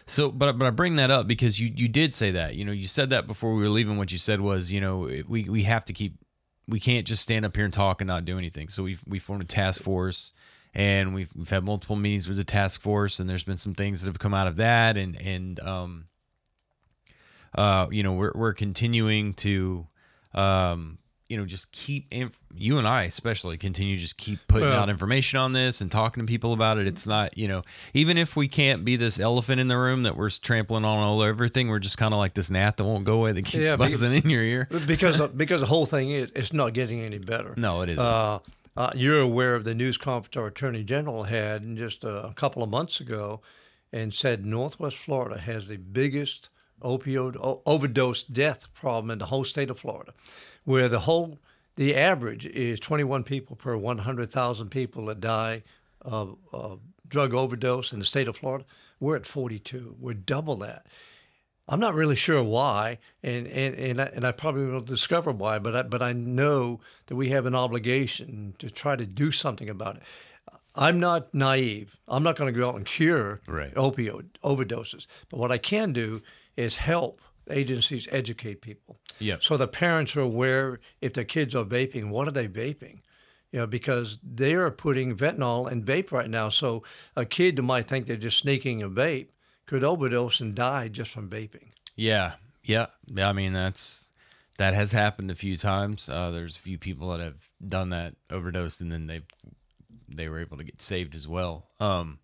so, 0.09 0.31
but 0.31 0.57
but 0.57 0.65
I 0.65 0.69
bring 0.69 0.95
that 0.95 1.11
up 1.11 1.27
because 1.27 1.59
you 1.59 1.69
you 1.75 1.89
did 1.89 2.13
say 2.13 2.31
that. 2.31 2.55
You 2.55 2.63
know, 2.63 2.71
you 2.71 2.87
said 2.87 3.09
that 3.09 3.27
before 3.27 3.53
we 3.53 3.61
were 3.61 3.69
leaving. 3.69 3.97
What 3.97 4.09
you 4.09 4.17
said 4.17 4.39
was, 4.39 4.71
you 4.71 4.79
know, 4.79 4.99
we 5.27 5.49
we 5.49 5.63
have 5.63 5.83
to 5.83 5.91
keep 5.91 6.15
we 6.67 6.79
can't 6.79 7.05
just 7.05 7.21
stand 7.21 7.45
up 7.45 7.55
here 7.55 7.65
and 7.65 7.73
talk 7.73 8.01
and 8.01 8.07
not 8.07 8.25
do 8.25 8.37
anything. 8.37 8.69
So 8.69 8.83
we've 8.83 9.03
we 9.05 9.19
formed 9.19 9.43
a 9.43 9.45
task 9.45 9.81
force, 9.81 10.31
and 10.73 11.13
we've 11.13 11.29
we've 11.35 11.49
had 11.49 11.63
multiple 11.63 11.95
meetings 11.95 12.27
with 12.27 12.37
the 12.37 12.45
task 12.45 12.81
force, 12.81 13.19
and 13.19 13.29
there's 13.29 13.43
been 13.43 13.57
some 13.57 13.73
things 13.73 14.01
that 14.01 14.07
have 14.07 14.19
come 14.19 14.33
out 14.33 14.47
of 14.47 14.55
that, 14.57 14.97
and 14.97 15.19
and 15.19 15.59
um, 15.59 16.05
uh, 17.55 17.87
you 17.91 18.03
know, 18.03 18.13
we're 18.13 18.33
we're 18.35 18.53
continuing 18.53 19.33
to, 19.35 19.87
um, 20.33 20.99
you 21.29 21.35
know, 21.37 21.45
just 21.45 21.71
keep 21.71 22.07
inf- 22.11 22.39
you 22.55 22.77
and 22.77 22.87
I 22.87 23.03
especially 23.03 23.57
continue 23.57 23.95
to 23.95 24.01
just 24.01 24.17
keep 24.17 24.39
putting 24.47 24.69
Well- 24.69 24.79
out 24.79 24.89
information 24.89 25.39
on 25.39 25.51
this 25.53 25.81
and 25.81 25.91
talking 25.91 26.23
to 26.25 26.27
people 26.29 26.53
about 26.53 26.77
it. 26.77 26.87
It's 26.87 27.05
not, 27.05 27.37
you 27.37 27.47
know, 27.47 27.63
even 27.93 28.17
if 28.17 28.35
we 28.35 28.47
can't 28.47 28.85
be 28.85 28.95
this 28.95 29.19
elephant 29.19 29.59
in 29.59 29.67
the 29.67 29.77
room 29.77 30.03
that 30.03 30.15
we're 30.15 30.29
trampling 30.29 30.85
on 30.85 30.99
all 30.99 31.21
everything, 31.23 31.67
we're 31.67 31.79
just 31.79 31.97
kind 31.97 32.13
of 32.13 32.17
like 32.17 32.33
this 32.33 32.49
gnat 32.49 32.77
that 32.77 32.85
won't 32.85 33.03
go 33.03 33.13
away 33.13 33.33
that 33.33 33.43
keeps 33.43 33.65
Yeah, 33.65 33.75
buzzing 33.75 34.13
in 34.15 34.29
your 34.29 34.41
ear. 34.43 34.67
because 34.87 35.19
because 35.31 35.59
the 35.61 35.67
whole 35.67 35.85
thing 35.85 36.11
is 36.11 36.29
it's 36.35 36.53
not 36.53 36.73
getting 36.73 37.01
any 37.01 37.17
better. 37.17 37.53
No, 37.57 37.81
it 37.81 37.89
isn't. 37.89 38.03
Uh, 38.05 38.39
uh, 38.77 38.91
you're 38.95 39.19
aware 39.19 39.55
of 39.55 39.63
the 39.63 39.73
news 39.73 39.97
conference 39.97 40.37
our 40.37 40.47
Attorney 40.47 40.83
General 40.83 41.23
had 41.23 41.75
just 41.75 42.03
a 42.03 42.31
couple 42.35 42.61
of 42.63 42.69
months 42.69 42.99
ago, 43.01 43.41
and 43.91 44.13
said 44.13 44.45
Northwest 44.45 44.95
Florida 44.97 45.39
has 45.41 45.67
the 45.67 45.77
biggest 45.77 46.49
opioid 46.81 47.35
o- 47.37 47.61
overdose 47.65 48.23
death 48.23 48.71
problem 48.73 49.11
in 49.11 49.17
the 49.19 49.25
whole 49.27 49.43
state 49.43 49.69
of 49.69 49.79
Florida, 49.79 50.13
where 50.65 50.87
the 50.89 51.01
whole 51.01 51.39
the 51.75 51.95
average 51.95 52.45
is 52.47 52.79
21 52.79 53.23
people 53.23 53.55
per 53.55 53.77
100,000 53.77 54.69
people 54.69 55.05
that 55.05 55.19
die 55.19 55.63
of, 56.01 56.35
of 56.51 56.79
drug 57.07 57.33
overdose 57.35 57.93
in 57.93 57.99
the 57.99 58.05
state 58.05 58.27
of 58.27 58.35
Florida. 58.37 58.65
We're 58.99 59.15
at 59.15 59.27
42. 59.27 59.95
We're 59.99 60.13
double 60.15 60.55
that. 60.57 60.87
I'm 61.69 61.79
not 61.79 61.93
really 61.93 62.15
sure 62.15 62.41
why, 62.41 62.97
and 63.21 63.45
and 63.45 63.75
and 63.75 64.01
I, 64.01 64.05
and 64.05 64.25
I 64.25 64.31
probably 64.31 64.65
will 64.67 64.79
discover 64.81 65.31
why, 65.31 65.59
but 65.59 65.75
I, 65.75 65.81
but 65.83 66.01
I 66.01 66.13
know 66.13 66.79
that 67.07 67.15
we 67.17 67.29
have 67.29 67.45
an 67.45 67.53
obligation 67.55 68.53
to 68.59 68.69
try 68.69 68.95
to 68.95 69.05
do 69.05 69.31
something 69.33 69.69
about 69.69 69.97
it. 69.97 70.03
I'm 70.75 70.99
not 70.99 71.33
naive. 71.33 71.97
I'm 72.07 72.23
not 72.23 72.37
going 72.37 72.53
to 72.53 72.57
go 72.57 72.69
out 72.69 72.75
and 72.75 72.85
cure 72.85 73.41
Right. 73.47 73.73
opioid 73.75 74.27
overdoses, 74.43 75.07
but 75.29 75.39
what 75.39 75.51
I 75.51 75.57
can 75.57 75.91
do 75.91 76.21
is 76.57 76.77
help 76.77 77.21
agencies 77.49 78.07
educate 78.11 78.61
people. 78.61 78.99
Yep. 79.19 79.43
So 79.43 79.55
the 79.55 79.67
parents 79.67 80.15
are 80.15 80.21
aware 80.21 80.79
if 81.01 81.13
their 81.13 81.23
kids 81.23 81.55
are 81.55 81.63
vaping, 81.63 82.09
what 82.09 82.27
are 82.27 82.31
they 82.31 82.47
vaping? 82.47 83.01
You 83.51 83.59
know, 83.59 83.67
because 83.67 84.17
they 84.21 84.53
are 84.55 84.69
putting 84.69 85.15
fentanyl 85.15 85.71
in 85.71 85.83
vape 85.83 86.11
right 86.11 86.29
now. 86.29 86.49
So 86.49 86.83
a 87.15 87.25
kid 87.25 87.57
who 87.57 87.63
might 87.63 87.87
think 87.87 88.05
they're 88.05 88.17
just 88.17 88.39
sneaking 88.39 88.81
a 88.81 88.89
vape 88.89 89.29
could 89.65 89.83
overdose 89.83 90.41
and 90.41 90.53
die 90.53 90.89
just 90.89 91.11
from 91.11 91.29
vaping. 91.29 91.69
Yeah, 91.95 92.33
yeah. 92.63 92.87
Yeah, 93.05 93.29
I 93.29 93.33
mean, 93.33 93.53
that's 93.53 94.05
that 94.57 94.73
has 94.73 94.91
happened 94.91 95.31
a 95.31 95.35
few 95.35 95.55
times. 95.55 96.09
Uh, 96.09 96.31
there's 96.31 96.57
a 96.57 96.59
few 96.59 96.77
people 96.77 97.09
that 97.11 97.19
have 97.19 97.49
done 97.65 97.89
that, 97.91 98.15
overdosed, 98.29 98.81
and 98.81 98.91
then 98.91 99.07
they 99.07 99.21
they 100.09 100.27
were 100.29 100.39
able 100.39 100.57
to 100.57 100.63
get 100.63 100.81
saved 100.81 101.15
as 101.15 101.27
well. 101.27 101.67
Um, 101.79 102.19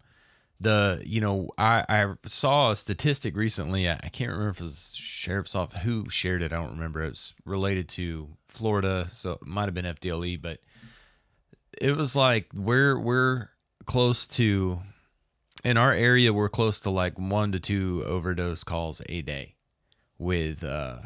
the 0.63 1.01
you 1.05 1.21
know 1.21 1.49
I 1.57 1.85
I 1.87 2.13
saw 2.25 2.71
a 2.71 2.75
statistic 2.75 3.35
recently. 3.35 3.89
I, 3.89 4.09
can't 4.11 4.31
remember 4.31 4.49
if 4.49 4.59
it 4.59 4.63
was 4.63 4.95
sheriff's 4.95 5.55
office 5.55 5.81
who 5.81 6.09
shared 6.09 6.41
it. 6.41 6.51
I 6.51 6.55
don't 6.55 6.71
remember. 6.71 7.03
It 7.03 7.11
was 7.11 7.33
related 7.45 7.87
to 7.89 8.29
Florida, 8.47 9.07
so 9.09 9.33
it 9.33 9.45
might 9.45 9.65
have 9.65 9.73
been 9.73 9.85
FDLE, 9.85 10.41
but 10.41 10.59
it 11.79 11.95
was 11.95 12.15
like 12.15 12.49
we're 12.53 12.97
we're 12.97 13.49
close 13.85 14.25
to 14.25 14.79
in 15.63 15.77
our 15.77 15.93
area 15.93 16.31
we're 16.33 16.49
close 16.49 16.79
to 16.79 16.89
like 16.89 17.17
one 17.19 17.51
to 17.51 17.59
two 17.59 18.03
overdose 18.05 18.63
calls 18.63 19.01
a 19.09 19.21
day 19.21 19.55
with 20.17 20.63
uh 20.63 20.97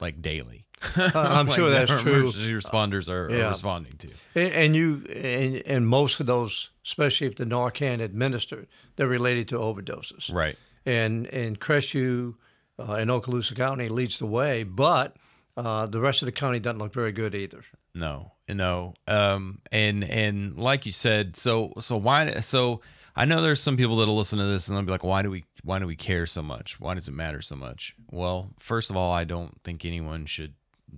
like 0.00 0.20
daily 0.22 0.64
I'm 0.96 1.46
Like 1.46 1.56
sure 1.56 1.70
that 1.70 1.88
that's 1.88 2.02
true. 2.02 2.12
emergency 2.12 2.52
responders 2.52 3.08
are, 3.08 3.26
are 3.26 3.30
Yeah. 3.36 3.48
responding 3.50 3.96
to 3.98 4.08
And, 4.34 4.52
and 4.52 4.76
you 4.76 5.04
and, 5.14 5.56
and 5.66 5.86
most 5.88 6.20
of 6.20 6.26
those, 6.26 6.70
especially 6.84 7.26
if 7.26 7.36
the 7.36 7.44
Narcan 7.44 8.00
administered, 8.00 8.66
they're 8.96 9.08
related 9.08 9.48
to 9.48 9.56
overdoses. 9.58 10.32
right 10.32 10.56
And 10.86 11.26
and 11.28 11.58
Crestview 11.60 12.34
uh, 12.78 12.94
in 12.94 13.08
Okaloosa 13.08 13.56
County 13.56 13.88
leads 13.88 14.18
the 14.18 14.26
way, 14.26 14.62
but 14.62 15.16
uh, 15.56 15.86
the 15.86 15.98
rest 16.00 16.22
of 16.22 16.26
the 16.26 16.32
county 16.32 16.60
doesn't 16.60 16.78
look 16.78 16.92
very 16.94 17.10
good 17.12 17.34
either. 17.34 17.64
no 17.94 18.32
no 18.48 18.94
um 19.08 19.58
and 19.72 20.02
and 20.04 20.56
like 20.56 20.86
you 20.86 20.92
said 20.92 21.36
so 21.36 21.72
so 21.80 21.96
why 21.98 22.40
so 22.40 22.80
i 23.14 23.24
know 23.26 23.42
there's 23.42 23.60
some 23.60 23.76
people 23.76 23.96
that'll 23.96 24.16
listen 24.16 24.38
to 24.38 24.46
this 24.46 24.68
and 24.68 24.76
they'll 24.76 24.84
be 24.86 24.90
like 24.90 25.04
why 25.04 25.20
do 25.20 25.30
we 25.30 25.44
why 25.64 25.78
do 25.78 25.86
we 25.86 25.94
care 25.96 26.24
so 26.24 26.40
much 26.42 26.80
why 26.80 26.94
does 26.94 27.08
it 27.08 27.12
matter 27.12 27.42
so 27.42 27.54
much 27.56 27.94
well 28.10 28.48
first 28.58 28.88
of 28.88 28.96
all 28.96 29.12
i 29.12 29.22
don't 29.24 29.60
think 29.64 29.84
anyone 29.84 30.24
should 30.24 30.54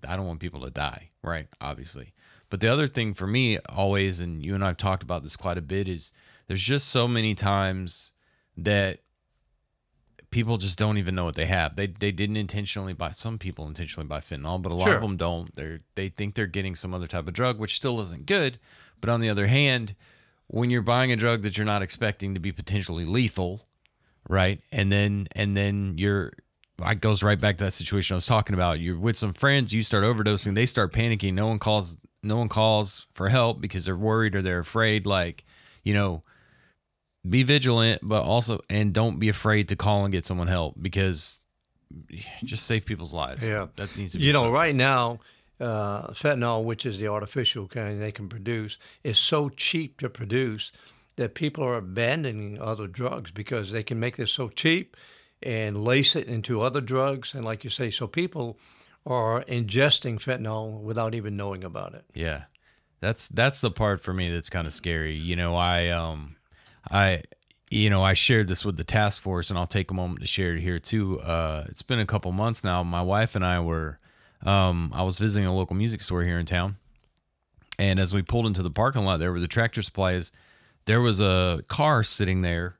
i 0.06 0.16
don't 0.16 0.26
want 0.26 0.40
people 0.40 0.60
to 0.60 0.70
die 0.70 1.10
right 1.22 1.48
obviously 1.60 2.12
but 2.48 2.60
the 2.60 2.68
other 2.68 2.86
thing 2.88 3.14
for 3.14 3.26
me 3.26 3.58
always 3.68 4.20
and 4.20 4.44
you 4.44 4.54
and 4.54 4.64
i've 4.64 4.76
talked 4.76 5.02
about 5.02 5.22
this 5.22 5.36
quite 5.36 5.58
a 5.58 5.62
bit 5.62 5.88
is 5.88 6.12
there's 6.46 6.62
just 6.62 6.88
so 6.88 7.06
many 7.08 7.34
times 7.34 8.12
that 8.56 9.00
people 10.30 10.58
just 10.58 10.78
don't 10.78 10.98
even 10.98 11.14
know 11.14 11.24
what 11.24 11.34
they 11.34 11.46
have. 11.46 11.76
They 11.76 11.86
they 11.88 12.12
didn't 12.12 12.36
intentionally 12.36 12.92
buy. 12.92 13.12
Some 13.16 13.38
people 13.38 13.66
intentionally 13.66 14.06
buy 14.06 14.20
fentanyl, 14.20 14.60
but 14.62 14.70
a 14.72 14.74
lot 14.74 14.84
Sure. 14.84 14.94
of 14.96 15.02
them 15.02 15.16
don't. 15.16 15.52
They 15.54 15.78
they 15.94 16.08
think 16.08 16.34
they're 16.34 16.46
getting 16.46 16.74
some 16.76 16.94
other 16.94 17.06
type 17.06 17.26
of 17.26 17.34
drug, 17.34 17.58
which 17.58 17.74
still 17.74 18.00
isn't 18.00 18.26
good. 18.26 18.58
But 19.00 19.10
on 19.10 19.20
the 19.20 19.28
other 19.28 19.46
hand, 19.48 19.94
when 20.46 20.70
you're 20.70 20.82
buying 20.82 21.10
a 21.10 21.16
drug 21.16 21.42
that 21.42 21.56
you're 21.56 21.64
not 21.64 21.82
expecting 21.82 22.34
to 22.34 22.40
be 22.40 22.52
potentially 22.52 23.04
lethal, 23.04 23.66
right? 24.28 24.60
And 24.70 24.90
then 24.92 25.26
and 25.32 25.56
then 25.56 25.94
you're 25.98 26.32
it 26.84 27.00
goes 27.00 27.22
right 27.22 27.40
back 27.40 27.58
to 27.58 27.64
that 27.64 27.72
situation 27.72 28.14
I 28.14 28.16
was 28.16 28.26
talking 28.26 28.54
about. 28.54 28.80
You're 28.80 28.98
with 28.98 29.18
some 29.18 29.32
friends, 29.32 29.72
you 29.72 29.82
start 29.82 30.04
overdosing, 30.04 30.54
they 30.54 30.66
start 30.66 30.92
panicking. 30.92 31.34
No 31.34 31.46
one 31.46 31.58
calls 31.58 31.96
no 32.22 32.36
one 32.36 32.48
calls 32.48 33.06
for 33.14 33.28
help 33.28 33.60
because 33.60 33.84
they're 33.84 33.96
worried 33.96 34.34
or 34.34 34.42
they're 34.42 34.58
afraid. 34.58 35.06
Like, 35.06 35.44
you 35.84 35.94
know, 35.94 36.22
be 37.28 37.42
vigilant, 37.42 38.00
but 38.02 38.22
also 38.22 38.60
and 38.68 38.92
don't 38.92 39.18
be 39.18 39.28
afraid 39.28 39.68
to 39.68 39.76
call 39.76 40.04
and 40.04 40.12
get 40.12 40.26
someone 40.26 40.48
help 40.48 40.74
because 40.80 41.40
just 42.44 42.66
save 42.66 42.86
people's 42.86 43.12
lives. 43.12 43.46
Yeah. 43.46 43.66
that 43.76 43.96
needs 43.96 44.12
to 44.12 44.18
be. 44.18 44.24
You 44.24 44.32
know, 44.32 44.44
focus. 44.44 44.54
right 44.54 44.74
now, 44.74 45.20
uh, 45.60 46.08
fentanyl, 46.12 46.64
which 46.64 46.86
is 46.86 46.98
the 46.98 47.08
artificial 47.08 47.68
kind 47.68 48.00
they 48.00 48.12
can 48.12 48.28
produce, 48.28 48.78
is 49.04 49.18
so 49.18 49.48
cheap 49.48 49.98
to 50.00 50.08
produce 50.08 50.72
that 51.16 51.34
people 51.34 51.64
are 51.64 51.76
abandoning 51.76 52.58
other 52.58 52.86
drugs 52.86 53.30
because 53.30 53.72
they 53.72 53.82
can 53.82 54.00
make 54.00 54.16
this 54.16 54.30
so 54.30 54.48
cheap 54.48 54.96
and 55.42 55.82
lace 55.84 56.16
it 56.16 56.26
into 56.26 56.60
other 56.60 56.80
drugs. 56.80 57.34
And 57.34 57.44
like 57.44 57.64
you 57.64 57.70
say, 57.70 57.90
so 57.90 58.06
people 58.06 58.58
are 59.06 59.42
ingesting 59.44 60.20
fentanyl 60.20 60.80
without 60.80 61.14
even 61.14 61.36
knowing 61.36 61.64
about 61.64 61.94
it. 61.94 62.04
Yeah. 62.14 62.44
That's 63.00 63.28
that's 63.28 63.60
the 63.60 63.70
part 63.70 64.02
for 64.02 64.12
me 64.12 64.30
that's 64.30 64.50
kind 64.50 64.66
of 64.66 64.74
scary. 64.74 65.14
You 65.16 65.36
know, 65.36 65.56
I 65.56 65.88
um 65.88 66.36
I 66.90 67.22
you 67.70 67.88
know, 67.88 68.02
I 68.02 68.14
shared 68.14 68.48
this 68.48 68.64
with 68.64 68.76
the 68.76 68.84
task 68.84 69.22
force 69.22 69.48
and 69.48 69.58
I'll 69.58 69.66
take 69.66 69.90
a 69.90 69.94
moment 69.94 70.20
to 70.20 70.26
share 70.26 70.54
it 70.54 70.60
here 70.60 70.78
too. 70.78 71.20
Uh 71.20 71.64
it's 71.68 71.82
been 71.82 72.00
a 72.00 72.06
couple 72.06 72.30
months 72.32 72.62
now. 72.62 72.82
My 72.82 73.02
wife 73.02 73.34
and 73.34 73.44
I 73.44 73.60
were 73.60 73.98
um 74.42 74.92
I 74.94 75.02
was 75.02 75.18
visiting 75.18 75.46
a 75.46 75.54
local 75.54 75.76
music 75.76 76.02
store 76.02 76.22
here 76.22 76.38
in 76.38 76.46
town. 76.46 76.76
And 77.78 77.98
as 77.98 78.12
we 78.12 78.20
pulled 78.20 78.46
into 78.46 78.62
the 78.62 78.70
parking 78.70 79.06
lot 79.06 79.16
there 79.16 79.32
where 79.32 79.40
the 79.40 79.48
tractor 79.48 79.80
supply 79.80 80.12
is, 80.12 80.30
there 80.84 81.00
was 81.00 81.20
a 81.20 81.64
car 81.68 82.04
sitting 82.04 82.42
there 82.42 82.76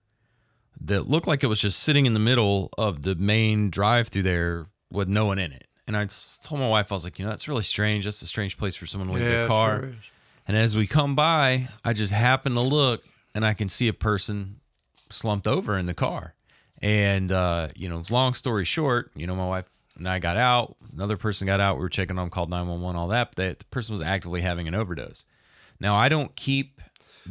that 0.80 1.08
looked 1.08 1.26
like 1.26 1.42
it 1.42 1.48
was 1.48 1.60
just 1.60 1.80
sitting 1.80 2.06
in 2.06 2.14
the 2.14 2.20
middle 2.20 2.70
of 2.78 3.02
the 3.02 3.14
main 3.14 3.70
drive 3.70 4.08
through 4.08 4.22
there 4.22 4.66
with 4.90 5.08
no 5.08 5.26
one 5.26 5.38
in 5.38 5.52
it. 5.52 5.66
And 5.86 5.96
I 5.96 6.06
told 6.42 6.60
my 6.60 6.68
wife, 6.68 6.92
I 6.92 6.94
was 6.94 7.04
like, 7.04 7.18
you 7.18 7.24
know, 7.24 7.30
that's 7.30 7.48
really 7.48 7.62
strange. 7.62 8.04
That's 8.04 8.22
a 8.22 8.26
strange 8.26 8.56
place 8.56 8.76
for 8.76 8.86
someone 8.86 9.08
to 9.08 9.14
leave 9.14 9.24
their 9.24 9.46
car. 9.46 9.80
sure. 9.80 9.92
And 10.46 10.56
as 10.56 10.76
we 10.76 10.86
come 10.86 11.14
by, 11.14 11.68
I 11.84 11.92
just 11.92 12.12
happen 12.12 12.54
to 12.54 12.60
look 12.60 13.02
and 13.34 13.44
I 13.44 13.54
can 13.54 13.68
see 13.68 13.88
a 13.88 13.92
person 13.92 14.60
slumped 15.10 15.46
over 15.46 15.76
in 15.78 15.86
the 15.86 15.94
car. 15.94 16.34
And, 16.82 17.30
uh, 17.30 17.68
you 17.76 17.88
know, 17.88 18.02
long 18.08 18.34
story 18.34 18.64
short, 18.64 19.10
you 19.14 19.26
know, 19.26 19.36
my 19.36 19.46
wife 19.46 19.66
and 19.96 20.08
I 20.08 20.18
got 20.18 20.36
out. 20.36 20.76
Another 20.92 21.16
person 21.16 21.46
got 21.46 21.60
out. 21.60 21.76
We 21.76 21.82
were 21.82 21.88
checking 21.88 22.18
on, 22.18 22.26
them, 22.26 22.30
called 22.30 22.50
911, 22.50 22.96
all 22.98 23.08
that. 23.08 23.34
But 23.34 23.36
they, 23.36 23.52
the 23.52 23.64
person 23.66 23.92
was 23.94 24.02
actively 24.02 24.40
having 24.40 24.66
an 24.66 24.74
overdose. 24.74 25.24
Now, 25.78 25.94
I 25.94 26.08
don't 26.08 26.34
keep 26.36 26.79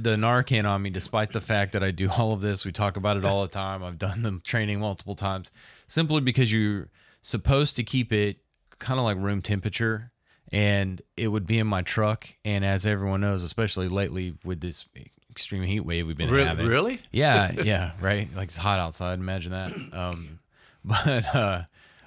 the 0.03 0.15
Narcan 0.15 0.69
on 0.69 0.81
me, 0.81 0.89
despite 0.89 1.33
the 1.33 1.41
fact 1.41 1.73
that 1.73 1.83
I 1.83 1.91
do 1.91 2.09
all 2.09 2.33
of 2.33 2.41
this. 2.41 2.65
We 2.65 2.71
talk 2.71 2.97
about 2.97 3.17
it 3.17 3.25
all 3.25 3.41
the 3.41 3.47
time. 3.47 3.83
I've 3.83 3.97
done 3.97 4.21
the 4.21 4.39
training 4.43 4.79
multiple 4.79 5.15
times, 5.15 5.51
simply 5.87 6.21
because 6.21 6.51
you're 6.51 6.89
supposed 7.21 7.75
to 7.75 7.83
keep 7.83 8.11
it 8.13 8.37
kind 8.79 8.99
of 8.99 9.05
like 9.05 9.17
room 9.17 9.41
temperature. 9.41 10.11
And 10.51 11.01
it 11.15 11.27
would 11.27 11.45
be 11.45 11.59
in 11.59 11.67
my 11.67 11.83
truck. 11.83 12.27
And 12.43 12.65
as 12.65 12.85
everyone 12.85 13.21
knows, 13.21 13.43
especially 13.43 13.87
lately 13.87 14.35
with 14.43 14.61
this 14.61 14.85
extreme 15.29 15.61
heat 15.63 15.81
wave 15.81 16.07
we've 16.07 16.17
been 16.17 16.31
Re- 16.31 16.43
having, 16.43 16.65
really? 16.65 17.01
yeah, 17.11 17.51
yeah, 17.63 17.91
right. 18.01 18.27
Like 18.35 18.45
it's 18.45 18.57
hot 18.57 18.79
outside. 18.79 19.19
Imagine 19.19 19.51
that. 19.51 19.73
Um, 19.93 20.39
but 20.83 21.35
uh, 21.35 21.63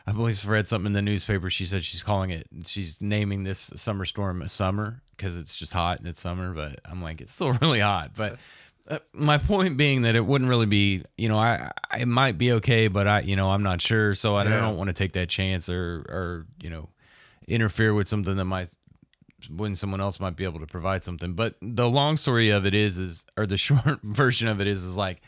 I 0.06 0.12
believe 0.12 0.44
I 0.46 0.50
read 0.50 0.66
something 0.68 0.86
in 0.86 0.92
the 0.92 1.02
newspaper. 1.02 1.50
She 1.50 1.66
said 1.66 1.84
she's 1.84 2.02
calling 2.02 2.30
it. 2.30 2.48
She's 2.66 3.00
naming 3.00 3.44
this 3.44 3.70
summer 3.76 4.04
storm 4.04 4.42
a 4.42 4.48
summer 4.48 5.02
because 5.22 5.36
it's 5.36 5.54
just 5.54 5.72
hot 5.72 5.98
and 6.00 6.08
it's 6.08 6.20
summer. 6.20 6.52
But 6.52 6.80
I'm 6.84 7.00
like, 7.02 7.20
it's 7.20 7.32
still 7.32 7.52
really 7.62 7.80
hot. 7.80 8.10
But 8.16 8.38
uh, 8.88 8.98
my 9.12 9.38
point 9.38 9.76
being 9.76 10.02
that 10.02 10.16
it 10.16 10.26
wouldn't 10.26 10.48
really 10.50 10.66
be. 10.66 11.04
You 11.16 11.28
know, 11.28 11.38
I, 11.38 11.70
I 11.90 11.98
it 12.00 12.06
might 12.08 12.36
be 12.38 12.52
okay, 12.52 12.88
but 12.88 13.06
I, 13.06 13.20
you 13.20 13.36
know, 13.36 13.50
I'm 13.50 13.62
not 13.62 13.80
sure. 13.80 14.14
So 14.14 14.34
I 14.34 14.44
Yeah. 14.44 14.60
don't 14.60 14.76
want 14.76 14.88
to 14.88 14.94
take 14.94 15.12
that 15.12 15.28
chance 15.28 15.68
or 15.68 16.04
or 16.08 16.46
you 16.60 16.68
know 16.70 16.88
interfere 17.46 17.94
with 17.94 18.08
something 18.08 18.36
that 18.36 18.44
might 18.44 18.68
when 19.56 19.74
someone 19.74 20.00
else 20.00 20.20
might 20.20 20.36
be 20.36 20.44
able 20.44 20.60
to 20.60 20.66
provide 20.66 21.02
something. 21.04 21.34
But 21.34 21.54
the 21.60 21.88
long 21.88 22.16
story 22.16 22.50
of 22.50 22.64
it 22.66 22.74
is, 22.74 22.98
is 22.98 23.24
or 23.36 23.46
the 23.46 23.56
short 23.68 24.00
version 24.02 24.48
of 24.48 24.60
it 24.60 24.66
is, 24.66 24.82
is 24.82 24.96
like 24.96 25.20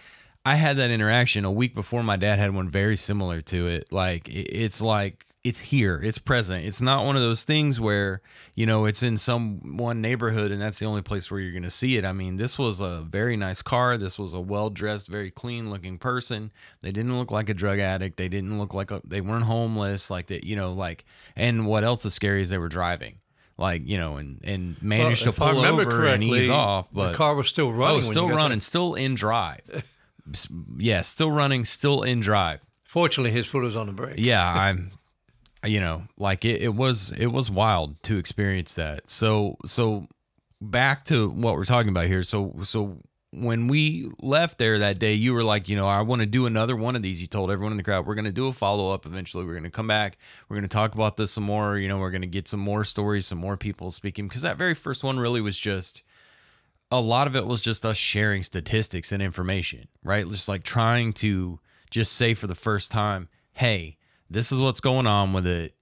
I 0.45 0.57
had 0.57 0.77
that 0.79 0.91
interaction 0.91 1.45
a 1.45 1.51
week 1.53 1.75
before 1.75 2.03
my 2.03 2.17
dad 2.17 2.39
had 2.39 2.55
one 2.55 2.69
very 2.69 2.97
similar 2.97 3.41
to 3.43 3.69
it. 3.69 3.93
Like 3.93 4.29
it's 4.29 4.81
like 4.83 5.27
it's 5.45 5.61
here, 5.61 6.01
it's 6.03 6.17
present. 6.17 6.65
It's 6.65 6.81
not 6.81 7.05
one 7.05 7.17
of 7.17 7.23
those 7.23 7.43
things 7.43 7.79
where 7.79 8.23
you 8.55 8.65
know 8.65 8.87
it's 8.87 9.03
in 9.03 9.19
some 9.19 9.77
one 9.77 10.01
neighborhood 10.01 10.51
and 10.51 10.61
that's 10.61 10.79
the 10.79 10.87
only 10.87 11.03
place 11.03 11.31
where 11.31 11.39
you're 11.39 11.53
going 11.53 11.63
to 11.65 11.71
see 11.71 11.97
it. 11.97 12.05
I 12.05 12.13
mean, 12.13 12.39
this 12.39 12.59
was 12.59 12.81
a 12.81 13.07
very 13.09 13.37
nice 13.37 13.61
car. 13.61 13.99
This 13.99 14.19
was 14.19 14.33
a 14.33 14.41
well 14.41 14.71
dressed, 14.71 15.07
very 15.07 15.31
clean 15.31 15.71
looking 15.71 15.99
person. 15.99 16.51
They 16.81 16.93
didn't 16.93 17.17
look 17.17 17.31
like 17.31 17.51
a 17.51 17.55
drug 17.55 17.79
addict. 17.79 18.17
They 18.17 18.29
didn't 18.29 18.59
look 18.59 18.73
like 18.73 18.91
a, 18.91 19.03
they 19.05 19.21
weren't 19.21 19.45
homeless. 19.45 20.11
Like 20.11 20.29
that, 20.29 20.45
you 20.45 20.57
know, 20.57 20.73
like 20.73 21.05
and 21.37 21.67
what 21.67 21.85
else 21.85 22.07
is 22.07 22.15
scary 22.15 22.41
is 22.41 22.49
they 22.49 22.59
were 22.59 22.69
driving 22.69 23.19
like 23.57 23.83
you 23.87 23.99
know, 23.99 24.17
and 24.17 24.41
and 24.45 24.83
managed 24.83 25.27
Well, 25.27 25.33
to 25.35 25.39
pull 25.39 25.65
over 25.65 26.07
and 26.07 26.25
ease 26.25 26.51
off. 26.51 26.89
But 26.93 27.13
the 27.13 27.17
car 27.17 27.35
was 27.35 27.49
still 27.49 27.69
oh, 27.69 27.73
running. 27.73 27.99
oh, 27.99 28.11
still 28.11 28.29
running, 28.29 28.59
there. 28.59 28.61
still 28.61 28.95
in 28.95 29.15
drive. 29.15 29.85
Yeah, 30.79 31.03
still 31.03 31.31
running, 31.31 31.67
still 31.67 32.03
in 32.03 32.21
drive. 32.21 32.61
Fortunately, 32.85 33.31
his 33.31 33.47
foot 33.47 33.63
was 33.63 33.77
on 33.77 33.89
the 33.89 33.93
brake. 33.93 34.15
Yeah, 34.17 34.43
I'm. 34.51 34.93
You 35.65 35.81
know, 35.81 36.05
like 36.17 36.45
it, 36.45 36.63
it 36.63 36.75
was 36.75 37.13
it 37.17 37.27
was 37.27 37.51
wild 37.51 38.03
to 38.05 38.19
experience 38.19 38.75
that. 38.75 39.09
So 39.09 39.57
so 39.65 40.07
back 40.61 41.05
to 41.07 41.29
what 41.31 41.55
we're 41.55 41.65
talking 41.65 41.91
about 41.91 42.07
here. 42.07 42.23
So 42.23 42.55
so 42.65 42.99
when 43.35 43.67
we 43.67 44.11
left 44.21 44.59
there 44.59 44.79
that 44.79 44.99
day, 44.99 45.15
you 45.15 45.35
were 45.35 45.43
like, 45.43 45.69
you 45.69 45.77
know, 45.77 45.89
I 45.89 46.03
want 46.03 46.21
to 46.21 46.27
do 46.27 46.47
another 46.47 46.77
one 46.77 46.95
of 46.95 47.03
these. 47.03 47.21
You 47.21 47.27
told 47.27 47.51
everyone 47.51 47.73
in 47.73 47.77
the 47.77 47.83
crowd, 47.83 48.07
we're 48.07 48.15
going 48.15 48.27
to 48.27 48.33
do 48.33 48.47
a 48.47 48.53
follow 48.53 48.93
up 48.93 49.07
eventually. 49.07 49.45
We're 49.45 49.55
going 49.55 49.65
to 49.65 49.71
come 49.71 49.89
back. 49.89 50.19
We're 50.49 50.57
going 50.57 50.69
to 50.69 50.69
talk 50.69 50.95
about 50.95 51.17
this 51.17 51.33
some 51.33 51.45
more. 51.45 51.77
You 51.77 51.89
know, 51.89 51.99
we're 51.99 52.13
going 52.13 52.23
to 52.23 52.29
get 52.29 52.47
some 52.47 52.61
more 52.61 52.85
stories, 52.85 53.27
some 53.27 53.39
more 53.39 53.57
people 53.57 53.91
speaking. 53.91 54.29
Because 54.29 54.43
that 54.43 54.57
very 54.57 54.75
first 54.75 55.03
one 55.03 55.19
really 55.19 55.41
was 55.41 55.59
just 55.59 56.03
a 56.91 57.01
lot 57.01 57.27
of 57.27 57.35
it 57.35 57.47
was 57.47 57.61
just 57.61 57.85
us 57.85 57.97
sharing 57.97 58.43
statistics 58.43 59.11
and 59.11 59.23
information, 59.23 59.89
right? 60.05 60.29
Just 60.29 60.49
like 60.49 60.63
trying 60.63 61.13
to 61.15 61.59
just 61.91 62.13
say 62.13 62.35
for 62.35 62.47
the 62.47 62.55
first 62.55 62.93
time, 62.93 63.29
hey, 63.53 63.97
this 64.31 64.53
is 64.53 64.61
what's 64.61 64.81
going 64.81 65.07
on 65.07 65.33
with 65.33 65.47
it. 65.47 65.75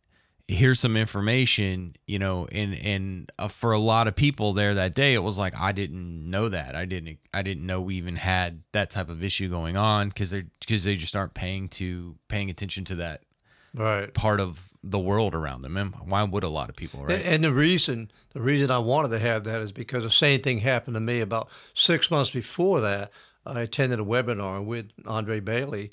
Here's 0.49 0.81
some 0.81 0.97
information, 0.97 1.97
you 2.07 2.19
know, 2.19 2.47
and 2.51 2.75
and 2.75 3.33
uh, 3.39 3.49
for 3.49 3.73
a 3.73 3.79
lot 3.79 4.09
of 4.09 4.17
people 4.17 4.53
there 4.53 4.75
that 4.75 4.95
day, 4.95 5.15
it 5.15 5.23
was 5.23 5.39
like 5.39 5.55
I 5.57 5.73
didn't 5.73 6.29
know 6.29 6.49
that. 6.49 6.75
I 6.75 6.85
didn't 6.85 7.19
I 7.33 7.43
didn't 7.43 7.65
know 7.65 7.81
we 7.81 7.95
even 7.97 8.17
had 8.17 8.63
that 8.73 8.91
type 8.91 9.09
of 9.09 9.23
issue 9.23 9.49
going 9.49 9.77
on 9.77 10.09
because 10.09 10.31
they 10.31 10.45
because 10.61 10.85
they 10.85 10.97
just 10.97 11.17
aren't 11.17 11.35
paying 11.35 11.69
to 11.71 12.17
paying 12.29 12.51
attention 12.51 12.85
to 12.87 12.97
that 12.97 13.23
Right. 13.75 14.13
part 14.13 14.41
of 14.41 14.69
the 14.85 14.99
world 14.99 15.35
around 15.35 15.63
them. 15.63 15.77
And 15.79 15.95
why 16.05 16.23
would 16.25 16.43
a 16.43 16.49
lot 16.49 16.69
of 16.69 16.77
people, 16.77 17.07
right? 17.07 17.25
And 17.25 17.45
the 17.45 17.53
reason 17.53 18.11
the 18.35 18.41
reason 18.43 18.71
I 18.71 18.79
wanted 18.79 19.13
to 19.13 19.21
have 19.21 19.45
that 19.45 19.63
is 19.63 19.73
because 19.73 20.03
the 20.03 20.11
same 20.11 20.43
thing 20.43 20.59
happened 20.59 20.95
to 20.97 21.01
me 21.01 21.21
about 21.21 21.49
six 21.73 22.11
months 22.11 22.31
before 22.31 22.81
that. 22.83 23.11
I 23.47 23.63
attended 23.63 24.01
a 24.01 24.05
webinar 24.05 24.63
with 24.63 24.87
Andre 25.07 25.41
Bailey, 25.41 25.93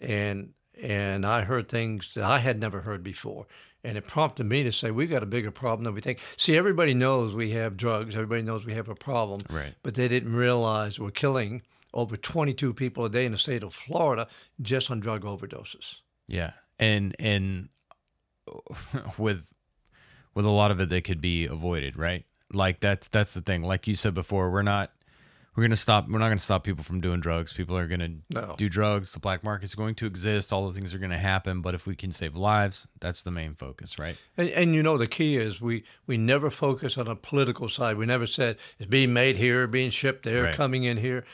and 0.00 0.54
and 0.80 1.26
I 1.26 1.42
heard 1.42 1.68
things 1.68 2.12
that 2.14 2.24
I 2.24 2.38
had 2.38 2.58
never 2.58 2.82
heard 2.82 3.02
before, 3.02 3.46
and 3.84 3.98
it 3.98 4.06
prompted 4.06 4.44
me 4.46 4.62
to 4.62 4.72
say 4.72 4.90
we've 4.90 5.10
got 5.10 5.22
a 5.22 5.26
bigger 5.26 5.50
problem 5.50 5.84
than 5.84 5.94
we 5.94 6.00
think. 6.00 6.20
See, 6.36 6.56
everybody 6.56 6.94
knows 6.94 7.34
we 7.34 7.50
have 7.52 7.76
drugs. 7.76 8.14
Everybody 8.14 8.42
knows 8.42 8.64
we 8.64 8.74
have 8.74 8.88
a 8.88 8.94
problem, 8.94 9.42
Right. 9.50 9.74
But 9.82 9.94
they 9.94 10.08
didn't 10.08 10.34
realize 10.34 10.98
we're 10.98 11.10
killing 11.10 11.62
over 11.94 12.16
22 12.16 12.72
people 12.74 13.04
a 13.04 13.10
day 13.10 13.26
in 13.26 13.32
the 13.32 13.38
state 13.38 13.62
of 13.62 13.74
Florida 13.74 14.26
just 14.60 14.90
on 14.90 15.00
drug 15.00 15.24
overdoses. 15.24 15.96
Yeah, 16.26 16.52
and 16.78 17.14
and 17.18 17.68
with 19.18 19.46
with 20.34 20.44
a 20.44 20.50
lot 20.50 20.70
of 20.70 20.80
it 20.80 20.88
that 20.88 21.04
could 21.04 21.20
be 21.20 21.46
avoided, 21.46 21.96
right? 21.96 22.24
Like 22.52 22.80
that's 22.80 23.08
that's 23.08 23.34
the 23.34 23.40
thing. 23.42 23.62
Like 23.62 23.86
you 23.86 23.94
said 23.94 24.14
before, 24.14 24.50
we're 24.50 24.62
not 24.62 24.92
we're 25.54 25.62
gonna 25.64 25.76
stop. 25.76 26.08
We're 26.08 26.18
not 26.18 26.28
gonna 26.28 26.38
stop 26.38 26.64
people 26.64 26.82
from 26.84 27.00
doing 27.00 27.20
drugs. 27.20 27.52
People 27.52 27.76
are 27.76 27.86
gonna 27.86 28.08
No. 28.30 28.54
do 28.56 28.68
drugs. 28.68 29.12
The 29.12 29.20
black 29.20 29.44
market's 29.44 29.74
going 29.74 29.94
to 29.96 30.06
exist. 30.06 30.52
All 30.52 30.66
the 30.66 30.72
things 30.72 30.94
are 30.94 30.98
gonna 30.98 31.18
happen. 31.18 31.60
But 31.60 31.74
if 31.74 31.86
we 31.86 31.94
can 31.94 32.10
save 32.10 32.34
lives, 32.34 32.88
that's 33.00 33.22
the 33.22 33.30
main 33.30 33.54
focus, 33.54 33.98
right? 33.98 34.16
And, 34.36 34.48
and 34.50 34.74
you 34.74 34.82
know 34.82 34.96
the 34.98 35.06
key 35.06 35.36
is 35.36 35.60
we 35.60 35.84
we 36.06 36.16
never 36.16 36.50
focus 36.50 36.96
on 36.96 37.06
a 37.06 37.16
political 37.16 37.68
side. 37.68 37.96
We 37.96 38.06
never 38.06 38.26
said 38.26 38.56
it's 38.78 38.88
being 38.88 39.12
made 39.12 39.36
here, 39.36 39.66
being 39.66 39.90
shipped 39.90 40.24
there, 40.24 40.44
Right. 40.44 40.54
coming 40.56 40.84
in 40.84 40.96
here. 40.98 41.24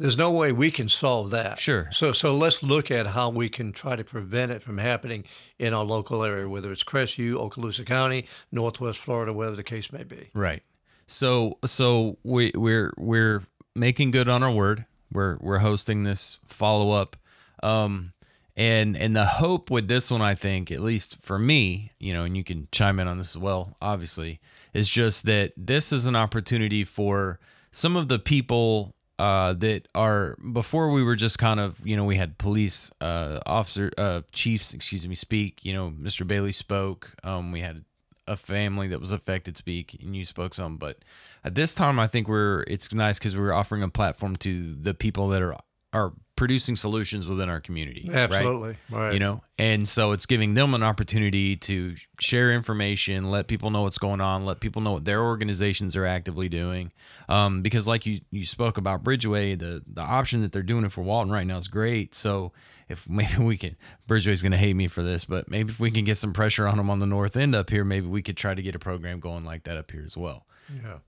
There's 0.00 0.16
no 0.16 0.30
way 0.30 0.52
we 0.52 0.70
can 0.70 0.88
solve 0.88 1.30
that. 1.32 1.58
Sure. 1.58 1.88
So 1.90 2.12
so 2.12 2.32
let's 2.36 2.62
look 2.62 2.88
at 2.88 3.08
how 3.08 3.30
we 3.30 3.48
can 3.48 3.72
try 3.72 3.96
to 3.96 4.04
prevent 4.04 4.52
it 4.52 4.62
from 4.62 4.78
happening 4.78 5.24
in 5.58 5.74
our 5.74 5.84
local 5.84 6.22
area, 6.22 6.48
whether 6.48 6.70
it's 6.70 6.84
Crestview, 6.84 7.34
Okaloosa 7.34 7.84
County, 7.84 8.28
Northwest 8.52 9.00
Florida, 9.00 9.32
whatever 9.32 9.56
the 9.56 9.64
case 9.64 9.90
may 9.92 10.04
be. 10.04 10.30
Right. 10.34 10.62
So 11.08 11.58
so 11.64 12.18
we 12.22 12.52
we're 12.54 12.92
we're 12.96 13.42
making 13.74 14.12
good 14.12 14.28
on 14.28 14.42
our 14.42 14.52
word. 14.52 14.84
We're 15.10 15.38
we're 15.40 15.58
hosting 15.58 16.04
this 16.04 16.38
follow 16.46 16.92
up. 16.92 17.16
Um 17.62 18.12
and 18.56 18.96
and 18.96 19.16
the 19.16 19.24
hope 19.24 19.70
with 19.70 19.88
this 19.88 20.10
one 20.10 20.22
I 20.22 20.34
think, 20.34 20.70
at 20.70 20.80
least 20.80 21.16
for 21.20 21.38
me, 21.38 21.92
you 21.98 22.12
know, 22.12 22.24
and 22.24 22.36
you 22.36 22.44
can 22.44 22.68
chime 22.70 23.00
in 23.00 23.08
on 23.08 23.18
this 23.18 23.34
as 23.34 23.38
well, 23.38 23.76
obviously, 23.80 24.38
is 24.74 24.88
just 24.88 25.24
that 25.24 25.52
this 25.56 25.92
is 25.92 26.06
an 26.06 26.14
opportunity 26.14 26.84
for 26.84 27.40
some 27.72 27.96
of 27.96 28.08
the 28.08 28.18
people 28.18 28.94
uh, 29.18 29.52
that 29.54 29.88
are 29.94 30.36
before 30.52 30.90
we 30.90 31.02
were 31.02 31.16
just 31.16 31.38
kind 31.38 31.58
of 31.58 31.84
you 31.84 31.96
know 31.96 32.04
we 32.04 32.16
had 32.16 32.38
police 32.38 32.90
uh, 33.00 33.40
officer 33.46 33.90
uh, 33.96 34.20
chiefs 34.32 34.72
excuse 34.74 35.06
me 35.08 35.14
speak 35.14 35.64
you 35.64 35.72
know 35.72 35.90
Mr. 35.90 36.26
Bailey 36.26 36.52
spoke 36.52 37.12
um, 37.24 37.50
we 37.50 37.60
had 37.60 37.84
a 38.28 38.36
family 38.36 38.88
that 38.88 39.00
was 39.00 39.10
affected 39.10 39.56
speak 39.56 39.96
and 40.00 40.14
you 40.14 40.24
spoke 40.24 40.54
some 40.54 40.76
but 40.76 40.98
at 41.44 41.54
this 41.54 41.74
time 41.74 41.98
i 41.98 42.06
think 42.06 42.28
we're 42.28 42.62
it's 42.62 42.92
nice 42.92 43.18
because 43.18 43.34
we're 43.34 43.52
offering 43.52 43.82
a 43.82 43.88
platform 43.88 44.36
to 44.36 44.74
the 44.74 44.94
people 44.94 45.28
that 45.28 45.42
are 45.42 45.56
are 45.92 46.12
producing 46.38 46.76
solutions 46.76 47.26
within 47.26 47.48
our 47.48 47.60
community 47.60 48.04
right? 48.08 48.16
Absolutely. 48.16 48.76
Right. 48.90 49.12
you 49.12 49.18
know 49.18 49.42
and 49.58 49.88
so 49.88 50.12
it's 50.12 50.24
giving 50.24 50.54
them 50.54 50.72
an 50.72 50.84
opportunity 50.84 51.56
to 51.56 51.96
share 52.20 52.52
information 52.52 53.28
let 53.28 53.48
people 53.48 53.70
know 53.70 53.82
what's 53.82 53.98
going 53.98 54.20
on 54.20 54.46
let 54.46 54.60
people 54.60 54.80
know 54.80 54.92
what 54.92 55.04
their 55.04 55.20
organizations 55.20 55.96
are 55.96 56.06
actively 56.06 56.48
doing 56.48 56.92
um, 57.28 57.60
because 57.60 57.88
like 57.88 58.06
you 58.06 58.20
you 58.30 58.46
spoke 58.46 58.78
about 58.78 59.02
bridgeway 59.02 59.58
the 59.58 59.82
the 59.92 60.00
option 60.00 60.42
that 60.42 60.52
they're 60.52 60.62
doing 60.62 60.84
it 60.84 60.92
Fort 60.92 61.08
Walton 61.08 61.32
right 61.32 61.46
now 61.46 61.58
is 61.58 61.66
great 61.66 62.14
so 62.14 62.52
if 62.88 63.08
maybe 63.18 63.42
we 63.42 63.56
can 63.56 63.76
bridgeway's 64.08 64.40
going 64.40 64.52
to 64.52 64.58
hate 64.58 64.74
me 64.74 64.86
for 64.86 65.02
this 65.02 65.24
but 65.24 65.50
maybe 65.50 65.72
if 65.72 65.80
we 65.80 65.90
can 65.90 66.04
get 66.04 66.16
some 66.16 66.32
pressure 66.32 66.68
on 66.68 66.76
them 66.76 66.88
on 66.88 67.00
the 67.00 67.06
north 67.06 67.36
end 67.36 67.56
up 67.56 67.68
here 67.68 67.84
maybe 67.84 68.06
we 68.06 68.22
could 68.22 68.36
try 68.36 68.54
to 68.54 68.62
get 68.62 68.76
a 68.76 68.78
program 68.78 69.18
going 69.18 69.44
like 69.44 69.64
that 69.64 69.76
up 69.76 69.90
here 69.90 70.04
as 70.06 70.16
well 70.16 70.46
Yeah, 70.84 70.98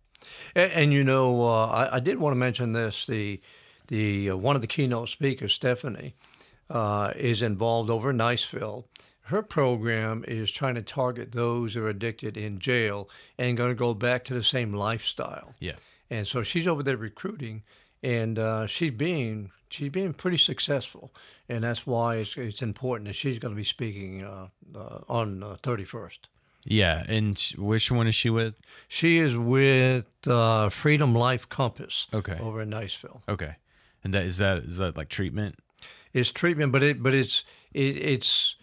and, 0.55 0.73
and 0.73 0.93
you 0.93 1.05
know, 1.05 1.43
uh, 1.43 1.67
I, 1.67 1.97
I 1.97 2.01
did 2.01 2.19
want 2.19 2.33
to 2.33 2.37
mention 2.39 2.73
this. 2.73 3.07
The 3.07 3.41
the 3.91 4.31
uh, 4.31 4.37
one 4.37 4.57
of 4.57 4.63
the 4.63 4.69
keynote 4.69 5.11
speakers, 5.11 5.53
Stephanie, 5.53 6.15
uh, 6.71 7.13
is 7.17 7.43
involved 7.43 7.91
over 7.91 8.11
in 8.11 8.17
Niceville. 8.19 8.85
Her 9.23 9.43
program 9.43 10.25
is 10.27 10.51
trying 10.51 10.75
to 10.77 10.83
target 10.83 11.33
those 11.33 11.75
who 11.75 11.85
are 11.85 11.89
addicted 11.91 12.37
in 12.37 12.59
jail 12.59 13.09
and 13.39 13.57
going 13.57 13.71
to 13.71 13.77
go 13.77 13.93
back 13.95 14.25
to 14.25 14.35
the 14.35 14.43
same 14.43 14.73
lifestyle. 14.73 15.55
yeah 15.61 15.77
And 16.11 16.27
so 16.27 16.43
she's 16.43 16.67
over 16.67 16.83
there 16.83 16.97
recruiting, 16.97 17.63
and 18.03 18.39
uh, 18.39 18.67
she's 18.67 18.93
being 18.93 19.51
she's 19.69 19.91
being 19.91 20.15
pretty 20.15 20.39
successful, 20.39 21.13
and 21.49 21.63
that's 21.63 21.87
why 21.87 22.17
it's, 22.17 22.37
it's 22.37 22.63
important 22.63 23.07
that 23.09 23.15
she's 23.15 23.39
going 23.39 23.55
to 23.55 23.57
be 23.57 23.65
speaking 23.65 24.25
uh, 24.25 24.49
uh, 24.75 25.01
on 25.09 25.59
thirty 25.63 25.85
first. 25.85 26.29
yeah 26.65 27.05
and 27.09 27.39
which 27.57 27.91
one 27.91 28.07
is 28.09 28.15
she 28.15 28.31
with 28.31 28.55
She 28.89 29.19
is 29.19 29.35
with 29.37 30.07
uh, 30.27 30.69
Freedom 30.71 31.15
Life 31.15 31.49
Compass. 31.49 32.07
Okay. 32.13 32.39
Over 32.41 32.63
in 32.63 32.71
Niceville. 32.71 33.21
okay 33.29 33.55
and 34.05 34.15
that 34.15 34.25
is 34.25 34.39
that 34.39 34.59
is 34.59 34.79
that 34.79 34.97
like 34.97 35.09
treatment? 35.09 35.57
It's 36.13 36.31
treatment, 36.31 36.73
but 36.73 36.83
it 36.83 37.03
but 37.03 37.15
it's 37.15 37.45
it, 37.73 37.97
it's 37.97 38.57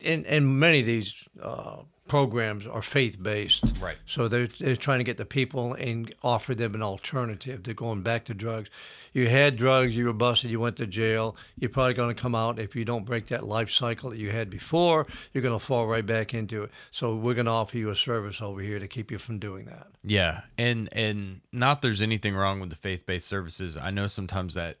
in 0.00 0.24
in 0.24 0.58
many 0.58 0.80
of 0.80 0.86
these 0.86 1.14
uh, 1.42 1.82
programs 2.06 2.66
are 2.66 2.82
faith 2.82 3.22
based. 3.22 3.64
Right. 3.80 3.96
So 4.06 4.28
they're 4.28 4.46
they're 4.46 4.76
trying 4.76 4.98
to 4.98 5.04
get 5.04 5.16
the 5.16 5.24
people 5.24 5.72
and 5.74 6.14
offer 6.22 6.54
them 6.54 6.74
an 6.74 6.82
alternative 6.82 7.62
to 7.62 7.74
going 7.74 8.02
back 8.02 8.24
to 8.26 8.34
drugs. 8.34 8.68
You 9.12 9.28
had 9.28 9.56
drugs, 9.56 9.96
you 9.96 10.06
were 10.06 10.12
busted, 10.12 10.50
you 10.50 10.60
went 10.60 10.76
to 10.76 10.86
jail. 10.86 11.36
You're 11.58 11.70
probably 11.70 11.94
going 11.94 12.14
to 12.14 12.20
come 12.20 12.34
out 12.34 12.58
if 12.58 12.76
you 12.76 12.84
don't 12.84 13.04
break 13.04 13.26
that 13.28 13.46
life 13.46 13.70
cycle 13.70 14.10
that 14.10 14.18
you 14.18 14.30
had 14.30 14.50
before. 14.50 15.06
You're 15.32 15.42
going 15.42 15.58
to 15.58 15.64
fall 15.64 15.86
right 15.86 16.04
back 16.04 16.34
into 16.34 16.64
it. 16.64 16.70
So 16.90 17.14
we're 17.14 17.34
going 17.34 17.46
to 17.46 17.52
offer 17.52 17.78
you 17.78 17.90
a 17.90 17.96
service 17.96 18.42
over 18.42 18.60
here 18.60 18.78
to 18.78 18.88
keep 18.88 19.10
you 19.10 19.18
from 19.18 19.38
doing 19.38 19.66
that. 19.66 19.86
Yeah, 20.02 20.42
and 20.58 20.88
and 20.92 21.40
not 21.52 21.80
there's 21.80 22.02
anything 22.02 22.34
wrong 22.34 22.60
with 22.60 22.70
the 22.70 22.76
faith 22.76 23.06
based 23.06 23.26
services. 23.26 23.76
I 23.76 23.90
know 23.90 24.08
sometimes 24.08 24.54
that 24.54 24.78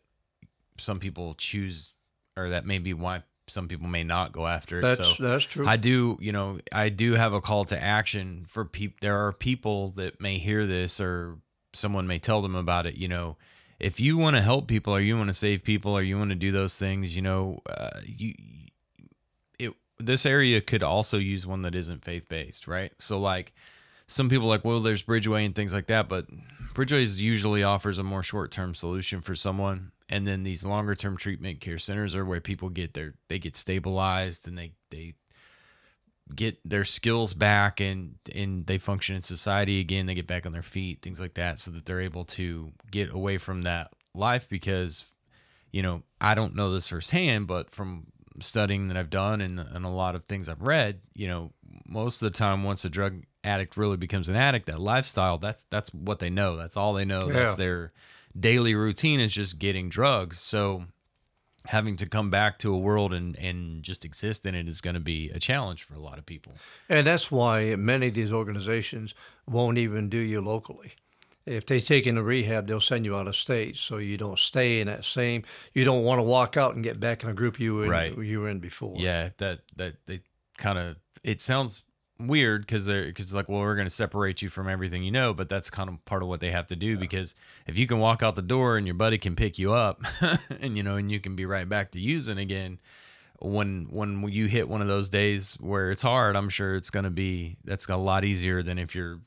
some 0.78 0.98
people 0.98 1.34
choose, 1.34 1.94
or 2.36 2.50
that 2.50 2.66
may 2.66 2.78
be 2.78 2.92
why 2.92 3.22
some 3.48 3.68
people 3.68 3.88
may 3.88 4.04
not 4.04 4.32
go 4.32 4.46
after 4.46 4.78
it. 4.78 4.82
That's 4.82 4.98
so 4.98 5.14
that's 5.18 5.44
true. 5.44 5.66
I 5.66 5.76
do, 5.76 6.16
you 6.20 6.32
know, 6.32 6.58
I 6.72 6.88
do 6.88 7.12
have 7.12 7.32
a 7.32 7.40
call 7.40 7.64
to 7.66 7.80
action 7.80 8.46
for 8.48 8.64
people. 8.64 8.96
There 9.00 9.26
are 9.26 9.32
people 9.32 9.90
that 9.90 10.20
may 10.20 10.38
hear 10.38 10.66
this, 10.66 11.00
or 11.00 11.36
someone 11.72 12.06
may 12.06 12.18
tell 12.18 12.42
them 12.42 12.54
about 12.54 12.86
it. 12.86 12.94
You 12.94 13.08
know, 13.08 13.36
if 13.78 14.00
you 14.00 14.16
want 14.16 14.36
to 14.36 14.42
help 14.42 14.66
people, 14.66 14.94
or 14.94 15.00
you 15.00 15.16
want 15.16 15.28
to 15.28 15.34
save 15.34 15.62
people, 15.62 15.96
or 15.96 16.02
you 16.02 16.18
want 16.18 16.30
to 16.30 16.36
do 16.36 16.52
those 16.52 16.76
things, 16.76 17.14
you 17.14 17.22
know, 17.22 17.60
uh, 17.68 18.00
you 18.04 18.34
it 19.58 19.72
this 19.98 20.24
area 20.24 20.60
could 20.60 20.82
also 20.82 21.18
use 21.18 21.46
one 21.46 21.62
that 21.62 21.74
isn't 21.74 22.04
faith 22.04 22.28
based, 22.28 22.66
right? 22.66 22.92
So 22.98 23.18
like 23.18 23.52
some 24.06 24.28
people 24.28 24.48
like, 24.48 24.64
well, 24.64 24.80
there's 24.80 25.02
Bridgeway 25.02 25.46
and 25.46 25.54
things 25.54 25.72
like 25.72 25.86
that, 25.86 26.08
but 26.08 26.26
Bridgeway 26.74 27.18
usually 27.18 27.62
offers 27.62 27.98
a 27.98 28.02
more 28.02 28.22
short 28.22 28.50
term 28.50 28.74
solution 28.74 29.20
for 29.20 29.34
someone, 29.34 29.92
and 30.08 30.26
then 30.26 30.42
these 30.42 30.64
longer 30.64 30.94
term 30.94 31.16
treatment 31.16 31.60
care 31.60 31.78
centers 31.78 32.14
are 32.14 32.24
where 32.24 32.40
people 32.40 32.68
get 32.68 32.94
their 32.94 33.14
they 33.28 33.38
get 33.38 33.56
stabilized 33.56 34.46
and 34.46 34.58
they 34.58 34.72
they 34.90 35.14
get 36.34 36.58
their 36.64 36.84
skills 36.84 37.34
back 37.34 37.80
and 37.80 38.16
and 38.34 38.66
they 38.66 38.78
function 38.78 39.16
in 39.16 39.22
society 39.22 39.80
again. 39.80 40.06
They 40.06 40.14
get 40.14 40.26
back 40.26 40.46
on 40.46 40.52
their 40.52 40.62
feet 40.62 41.02
things 41.02 41.20
like 41.20 41.34
that 41.34 41.60
so 41.60 41.70
that 41.70 41.84
they're 41.84 42.00
able 42.00 42.24
to 42.24 42.72
get 42.90 43.12
away 43.12 43.38
from 43.38 43.62
that 43.62 43.92
life 44.14 44.48
because 44.48 45.04
you 45.72 45.82
know 45.82 46.02
i 46.20 46.34
don't 46.34 46.54
know 46.54 46.72
this 46.72 46.88
firsthand 46.88 47.46
but 47.46 47.70
from 47.70 48.06
studying 48.40 48.88
that 48.88 48.96
i've 48.96 49.10
done 49.10 49.40
and, 49.40 49.58
and 49.58 49.84
a 49.84 49.88
lot 49.88 50.14
of 50.14 50.24
things 50.24 50.48
i've 50.48 50.62
read 50.62 51.00
you 51.14 51.26
know 51.26 51.52
most 51.86 52.22
of 52.22 52.32
the 52.32 52.38
time 52.38 52.62
once 52.62 52.84
a 52.84 52.88
drug 52.88 53.24
addict 53.44 53.76
really 53.76 53.96
becomes 53.96 54.28
an 54.28 54.36
addict 54.36 54.66
that 54.66 54.80
lifestyle 54.80 55.38
that's 55.38 55.64
that's 55.70 55.90
what 55.92 56.18
they 56.18 56.30
know 56.30 56.56
that's 56.56 56.76
all 56.76 56.92
they 56.94 57.04
know 57.04 57.26
Yeah. 57.28 57.32
that's 57.34 57.56
their 57.56 57.92
daily 58.38 58.74
routine 58.74 59.20
is 59.20 59.32
just 59.32 59.58
getting 59.58 59.88
drugs 59.88 60.40
so 60.40 60.84
having 61.66 61.96
to 61.96 62.06
come 62.06 62.28
back 62.30 62.58
to 62.58 62.74
a 62.74 62.78
world 62.78 63.12
and 63.14 63.36
and 63.38 63.82
just 63.82 64.04
exist 64.04 64.44
in 64.44 64.54
it 64.54 64.68
is 64.68 64.80
going 64.80 64.94
to 64.94 65.00
be 65.00 65.30
a 65.30 65.38
challenge 65.38 65.82
for 65.82 65.94
a 65.94 65.98
lot 66.00 66.18
of 66.18 66.26
people 66.26 66.52
And 66.88 67.06
that's 67.06 67.30
why 67.30 67.74
many 67.76 68.08
of 68.08 68.14
these 68.14 68.32
organizations 68.32 69.14
won't 69.46 69.78
even 69.78 70.08
do 70.10 70.18
you 70.18 70.40
locally. 70.40 70.92
If 71.46 71.66
they 71.66 71.78
take 71.82 72.06
you 72.06 72.10
into 72.10 72.22
rehab, 72.22 72.66
they'll 72.66 72.80
send 72.80 73.04
you 73.04 73.14
out 73.14 73.28
of 73.28 73.36
state, 73.36 73.76
so 73.76 73.98
you 73.98 74.16
don't 74.16 74.38
stay 74.38 74.80
in 74.80 74.86
that 74.86 75.04
same. 75.04 75.42
You 75.74 75.84
don't 75.84 76.02
want 76.02 76.18
to 76.18 76.22
walk 76.22 76.56
out 76.56 76.74
and 76.74 76.82
get 76.82 76.98
back 76.98 77.22
in 77.22 77.28
a 77.28 77.34
group 77.34 77.60
you 77.60 77.74
were 77.74 77.84
in, 77.84 77.90
Right. 77.90 78.16
you 78.18 78.40
were 78.40 78.48
in 78.48 78.60
before. 78.60 78.96
Yeah, 78.98 79.28
that 79.36 79.60
that 79.76 79.96
they 80.06 80.20
kind 80.56 80.78
of 80.78 80.96
it 81.22 81.42
sounds 81.42 81.82
weird 82.26 82.62
because 82.62 82.86
they're 82.86 83.06
because 83.06 83.32
like 83.34 83.48
well 83.48 83.60
we're 83.60 83.74
going 83.74 83.86
to 83.86 83.94
separate 83.94 84.42
you 84.42 84.48
from 84.48 84.68
everything 84.68 85.02
you 85.02 85.10
know, 85.10 85.32
but 85.34 85.48
that's 85.48 85.70
kind 85.70 85.88
of 85.88 86.04
part 86.04 86.22
of 86.22 86.28
what 86.28 86.40
they 86.40 86.50
have 86.50 86.66
to 86.68 86.76
do 86.76 86.96
because 86.98 87.34
if 87.66 87.78
you 87.78 87.86
can 87.86 87.98
walk 87.98 88.22
out 88.22 88.34
the 88.36 88.42
door 88.42 88.76
and 88.76 88.86
your 88.86 88.94
buddy 88.94 89.18
can 89.18 89.34
pick 89.36 89.58
you 89.58 89.72
up 89.72 90.02
and 90.60 90.76
you 90.76 90.82
know 90.82 90.96
and 90.96 91.10
you 91.10 91.20
can 91.20 91.36
be 91.36 91.46
right 91.46 91.68
back 91.68 91.90
to 91.92 92.00
using 92.00 92.38
again 92.38 92.78
when 93.40 93.86
when 93.90 94.26
you 94.28 94.46
hit 94.46 94.68
one 94.68 94.80
of 94.80 94.88
those 94.88 95.08
days 95.08 95.54
where 95.60 95.90
it's 95.90 96.02
hard, 96.02 96.36
I'm 96.36 96.48
sure 96.48 96.76
it's 96.76 96.90
going 96.90 97.04
to 97.04 97.10
be 97.10 97.56
that's 97.64 97.86
a 97.88 97.96
lot 97.96 98.24
easier 98.24 98.62
than 98.62 98.78
if 98.78 98.94
you're 98.94 99.20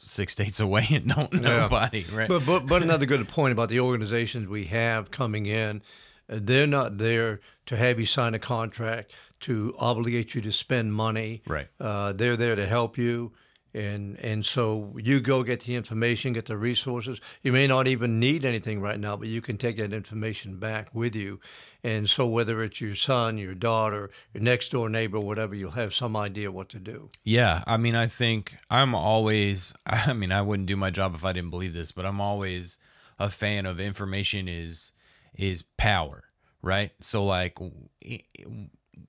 six 0.00 0.32
states 0.32 0.60
away 0.66 0.86
and 0.90 1.08
don't 1.08 1.32
know 1.32 1.50
Yeah. 1.50 1.58
nobody, 1.62 2.06
right? 2.12 2.28
But, 2.28 2.46
but 2.46 2.66
but 2.66 2.82
another 2.82 3.04
good 3.12 3.26
point 3.28 3.52
about 3.52 3.68
the 3.68 3.80
organizations 3.80 4.46
we 4.48 4.66
have 4.66 5.10
coming 5.10 5.46
in, 5.46 5.82
they're 6.28 6.66
not 6.68 6.98
there 6.98 7.40
to 7.66 7.76
have 7.76 7.98
you 8.00 8.06
sign 8.06 8.32
a 8.34 8.38
contract 8.38 9.12
to 9.40 9.74
obligate 9.78 10.34
you 10.34 10.40
to 10.42 10.52
spend 10.52 10.92
money. 10.92 11.42
Right. 11.46 11.68
Uh, 11.80 12.12
they're 12.12 12.36
there 12.36 12.56
to 12.56 12.66
help 12.66 12.98
you, 12.98 13.32
and 13.74 14.18
and 14.20 14.44
so 14.44 14.94
you 14.96 15.20
go 15.20 15.42
get 15.42 15.64
the 15.64 15.74
information, 15.74 16.32
get 16.32 16.46
the 16.46 16.56
resources. 16.56 17.20
You 17.42 17.52
may 17.52 17.66
not 17.66 17.86
even 17.86 18.18
need 18.18 18.44
anything 18.44 18.80
right 18.80 18.98
now, 18.98 19.16
but 19.16 19.28
you 19.28 19.40
can 19.40 19.58
take 19.58 19.76
that 19.76 19.92
information 19.92 20.58
back 20.58 20.94
with 20.94 21.14
you. 21.14 21.40
And 21.84 22.10
so 22.10 22.26
whether 22.26 22.62
it's 22.64 22.80
your 22.80 22.96
son, 22.96 23.38
your 23.38 23.54
daughter, 23.54 24.10
your 24.34 24.42
next 24.42 24.72
door 24.72 24.88
neighbor, 24.88 25.20
whatever, 25.20 25.54
you'll 25.54 25.70
have 25.72 25.94
some 25.94 26.16
idea 26.16 26.50
what 26.50 26.68
to 26.70 26.80
do. 26.80 27.10
Yeah, 27.22 27.62
I 27.66 27.76
mean, 27.76 27.94
I 27.94 28.08
think 28.08 28.56
I'm 28.70 28.94
always. 28.94 29.74
I 29.86 30.12
mean, 30.12 30.32
I 30.32 30.42
wouldn't 30.42 30.66
do 30.68 30.76
my 30.76 30.90
job 30.90 31.14
if 31.14 31.24
I 31.24 31.32
didn't 31.32 31.50
believe 31.50 31.74
this, 31.74 31.92
but 31.92 32.04
I'm 32.04 32.20
always 32.20 32.78
a 33.18 33.30
fan 33.30 33.66
of 33.66 33.80
information 33.80 34.48
is 34.48 34.92
is 35.34 35.62
power, 35.76 36.24
right? 36.62 36.90
So 37.00 37.24
like 37.24 37.58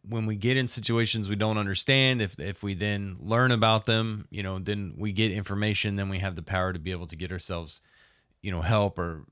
when 0.08 0.26
we 0.26 0.36
get 0.36 0.58
in 0.58 0.68
situations 0.68 1.30
we 1.30 1.36
don't 1.36 1.58
understand, 1.58 2.22
if 2.22 2.40
if 2.40 2.64
we 2.64 2.74
then 2.74 3.18
learn 3.20 3.52
about 3.52 3.86
them, 3.86 4.28
you 4.30 4.44
know, 4.44 4.60
then 4.60 4.96
we 4.98 5.12
get 5.12 5.32
information, 5.32 5.96
then 5.96 6.10
we 6.10 6.20
have 6.20 6.36
the 6.36 6.42
power 6.42 6.74
to 6.74 6.80
be 6.80 6.92
able 6.92 7.08
to 7.08 7.16
get 7.16 7.32
ourselves, 7.32 7.82
you 8.42 8.52
know, 8.52 8.62
help 8.62 8.98
or 8.98 9.26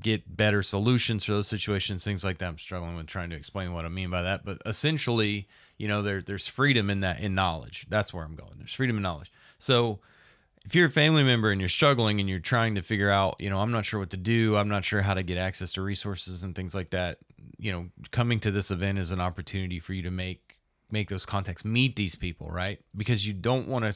get 0.00 0.36
better 0.36 0.62
solutions 0.62 1.24
for 1.24 1.32
those 1.32 1.48
situations, 1.48 2.04
things 2.04 2.24
like 2.24 2.38
that. 2.38 2.48
I'm 2.48 2.58
struggling 2.58 2.96
with 2.96 3.06
trying 3.06 3.30
to 3.30 3.36
explain 3.36 3.72
what 3.72 3.84
I 3.84 3.88
mean 3.88 4.10
by 4.10 4.22
that, 4.22 4.44
but 4.44 4.62
essentially, 4.64 5.46
you 5.76 5.88
know, 5.88 6.02
there 6.02 6.22
there's 6.22 6.46
freedom 6.46 6.90
in 6.90 7.00
that 7.00 7.20
in 7.20 7.34
knowledge. 7.34 7.86
That's 7.88 8.12
where 8.12 8.24
I'm 8.24 8.34
going. 8.34 8.54
There's 8.58 8.74
freedom 8.74 8.96
in 8.96 9.02
knowledge. 9.02 9.32
So 9.58 10.00
if 10.64 10.74
you're 10.74 10.86
a 10.86 10.90
family 10.90 11.22
member 11.22 11.50
and 11.50 11.60
you're 11.60 11.68
struggling 11.68 12.20
and 12.20 12.28
you're 12.28 12.38
trying 12.38 12.74
to 12.76 12.82
figure 12.82 13.10
out, 13.10 13.36
you 13.38 13.50
know, 13.50 13.60
I'm 13.60 13.70
not 13.70 13.84
sure 13.84 14.00
what 14.00 14.10
to 14.10 14.16
do, 14.16 14.56
I'm 14.56 14.68
not 14.68 14.84
sure 14.84 15.02
how 15.02 15.14
to 15.14 15.22
get 15.22 15.36
access 15.36 15.72
to 15.72 15.82
resources 15.82 16.42
and 16.42 16.54
things 16.54 16.74
like 16.74 16.90
that, 16.90 17.18
you 17.58 17.72
know, 17.72 17.88
coming 18.10 18.40
to 18.40 18.50
this 18.50 18.70
event 18.70 18.98
is 18.98 19.10
an 19.10 19.20
opportunity 19.20 19.80
for 19.80 19.92
you 19.92 20.02
to 20.02 20.10
make 20.10 20.58
make 20.90 21.08
those 21.08 21.26
contacts, 21.26 21.64
meet 21.64 21.96
these 21.96 22.14
people, 22.14 22.48
right? 22.48 22.78
Because 22.96 23.26
you 23.26 23.32
don't 23.32 23.68
want 23.68 23.84
to 23.84 23.94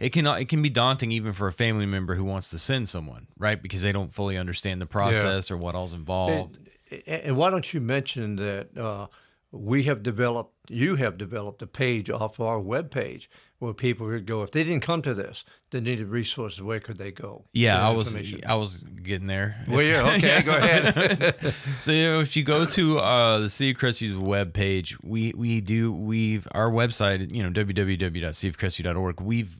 it 0.00 0.10
can 0.10 0.26
it 0.26 0.48
can 0.48 0.62
be 0.62 0.70
daunting 0.70 1.12
even 1.12 1.32
for 1.32 1.46
a 1.46 1.52
family 1.52 1.86
member 1.86 2.14
who 2.14 2.24
wants 2.24 2.48
to 2.50 2.58
send 2.58 2.88
someone, 2.88 3.26
right? 3.38 3.62
Because 3.62 3.82
they 3.82 3.92
don't 3.92 4.12
fully 4.12 4.38
understand 4.38 4.80
the 4.80 4.86
process 4.86 5.50
or 5.50 5.58
what 5.58 5.74
all's 5.74 5.92
involved. 5.92 6.58
And, 6.90 7.06
and 7.06 7.36
why 7.36 7.50
don't 7.50 7.72
you 7.72 7.80
mention 7.80 8.36
that 8.36 8.76
uh, 8.76 9.08
we 9.52 9.84
have 9.84 10.02
developed, 10.02 10.54
you 10.70 10.96
have 10.96 11.18
developed 11.18 11.60
a 11.60 11.66
page 11.66 12.08
off 12.08 12.40
our 12.40 12.58
webpage 12.58 13.28
where 13.60 13.74
people 13.74 14.08
could 14.08 14.26
go 14.26 14.42
if 14.42 14.50
they 14.50 14.64
didn't 14.64 14.82
come 14.82 15.02
to 15.02 15.12
this, 15.12 15.44
they 15.70 15.80
needed 15.80 16.08
resources. 16.08 16.62
Where 16.62 16.80
could 16.80 16.96
they 16.96 17.12
go? 17.12 17.44
Yeah, 17.52 17.86
I 17.86 17.90
was? 17.90 18.16
I 18.46 18.54
was 18.54 18.82
getting 19.02 19.26
there. 19.26 19.64
Well, 19.68 19.82
yeah, 19.82 20.14
okay, 20.16 20.42
go 20.42 20.56
ahead. 20.56 21.54
so 21.80 21.92
you 21.92 22.04
know, 22.04 22.20
if 22.20 22.36
you 22.36 22.42
go 22.42 22.64
to 22.64 22.98
uh, 22.98 23.38
the 23.38 23.50
City 23.50 24.10
of 24.10 24.22
web 24.22 24.54
page, 24.54 24.98
we 25.02 25.34
we 25.36 25.60
do 25.60 25.92
we've 25.92 26.48
our 26.52 26.70
website, 26.70 27.32
you 27.32 27.42
know, 27.42 27.50
www.cityofcrestview.org. 27.50 29.20
We've 29.20 29.58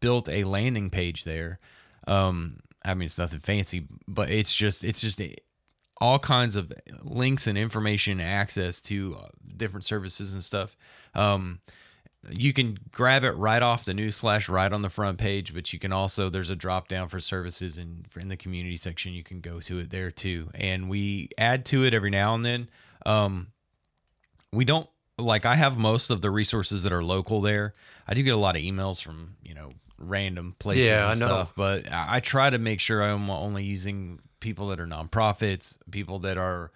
built 0.00 0.28
a 0.28 0.44
landing 0.44 0.90
page 0.90 1.24
there. 1.24 1.58
Um, 2.06 2.60
I 2.84 2.92
mean, 2.92 3.06
it's 3.06 3.18
nothing 3.18 3.40
fancy, 3.40 3.88
but 4.06 4.30
it's 4.30 4.54
just 4.54 4.84
it's 4.84 5.00
just 5.00 5.22
a, 5.22 5.34
all 6.02 6.18
kinds 6.18 6.54
of 6.54 6.70
links 7.02 7.46
and 7.46 7.56
information, 7.56 8.20
access 8.20 8.82
to 8.82 9.16
uh, 9.16 9.28
different 9.56 9.86
services 9.86 10.34
and 10.34 10.44
stuff. 10.44 10.76
Um, 11.14 11.60
you 12.30 12.52
can 12.52 12.78
grab 12.90 13.24
it 13.24 13.32
right 13.32 13.62
off 13.62 13.84
the 13.84 13.94
news 13.94 14.18
flash 14.18 14.48
right 14.48 14.72
on 14.72 14.82
the 14.82 14.90
front 14.90 15.18
page, 15.18 15.54
but 15.54 15.72
you 15.72 15.78
can 15.78 15.92
also 15.92 16.28
there's 16.28 16.50
a 16.50 16.56
drop 16.56 16.88
down 16.88 17.08
for 17.08 17.20
services 17.20 17.78
and 17.78 18.06
in 18.16 18.28
the 18.28 18.36
community 18.36 18.76
section 18.76 19.12
you 19.12 19.22
can 19.22 19.40
go 19.40 19.60
to 19.60 19.78
it 19.78 19.90
there 19.90 20.10
too. 20.10 20.50
And 20.54 20.88
we 20.88 21.30
add 21.38 21.64
to 21.66 21.84
it 21.84 21.94
every 21.94 22.10
now 22.10 22.34
and 22.34 22.44
then. 22.44 22.70
Um, 23.06 23.48
we 24.52 24.64
don't 24.64 24.88
like 25.16 25.46
I 25.46 25.54
have 25.54 25.78
most 25.78 26.10
of 26.10 26.20
the 26.20 26.30
resources 26.30 26.82
that 26.82 26.92
are 26.92 27.04
local 27.04 27.40
there. 27.40 27.74
I 28.06 28.14
do 28.14 28.22
get 28.22 28.34
a 28.34 28.38
lot 28.38 28.56
of 28.56 28.62
emails 28.62 29.02
from 29.02 29.36
you 29.42 29.54
know 29.54 29.70
random 29.98 30.56
places 30.58 30.86
Yeah, 30.86 31.08
and 31.08 31.16
stuff, 31.16 31.54
but 31.56 31.86
I 31.90 32.20
try 32.20 32.50
to 32.50 32.58
make 32.58 32.80
sure 32.80 33.02
I'm 33.02 33.30
only 33.30 33.64
using 33.64 34.20
people 34.40 34.68
that 34.68 34.80
are 34.80 34.86
nonprofits, 34.86 35.76
people 35.90 36.20
that 36.20 36.38
are 36.38 36.70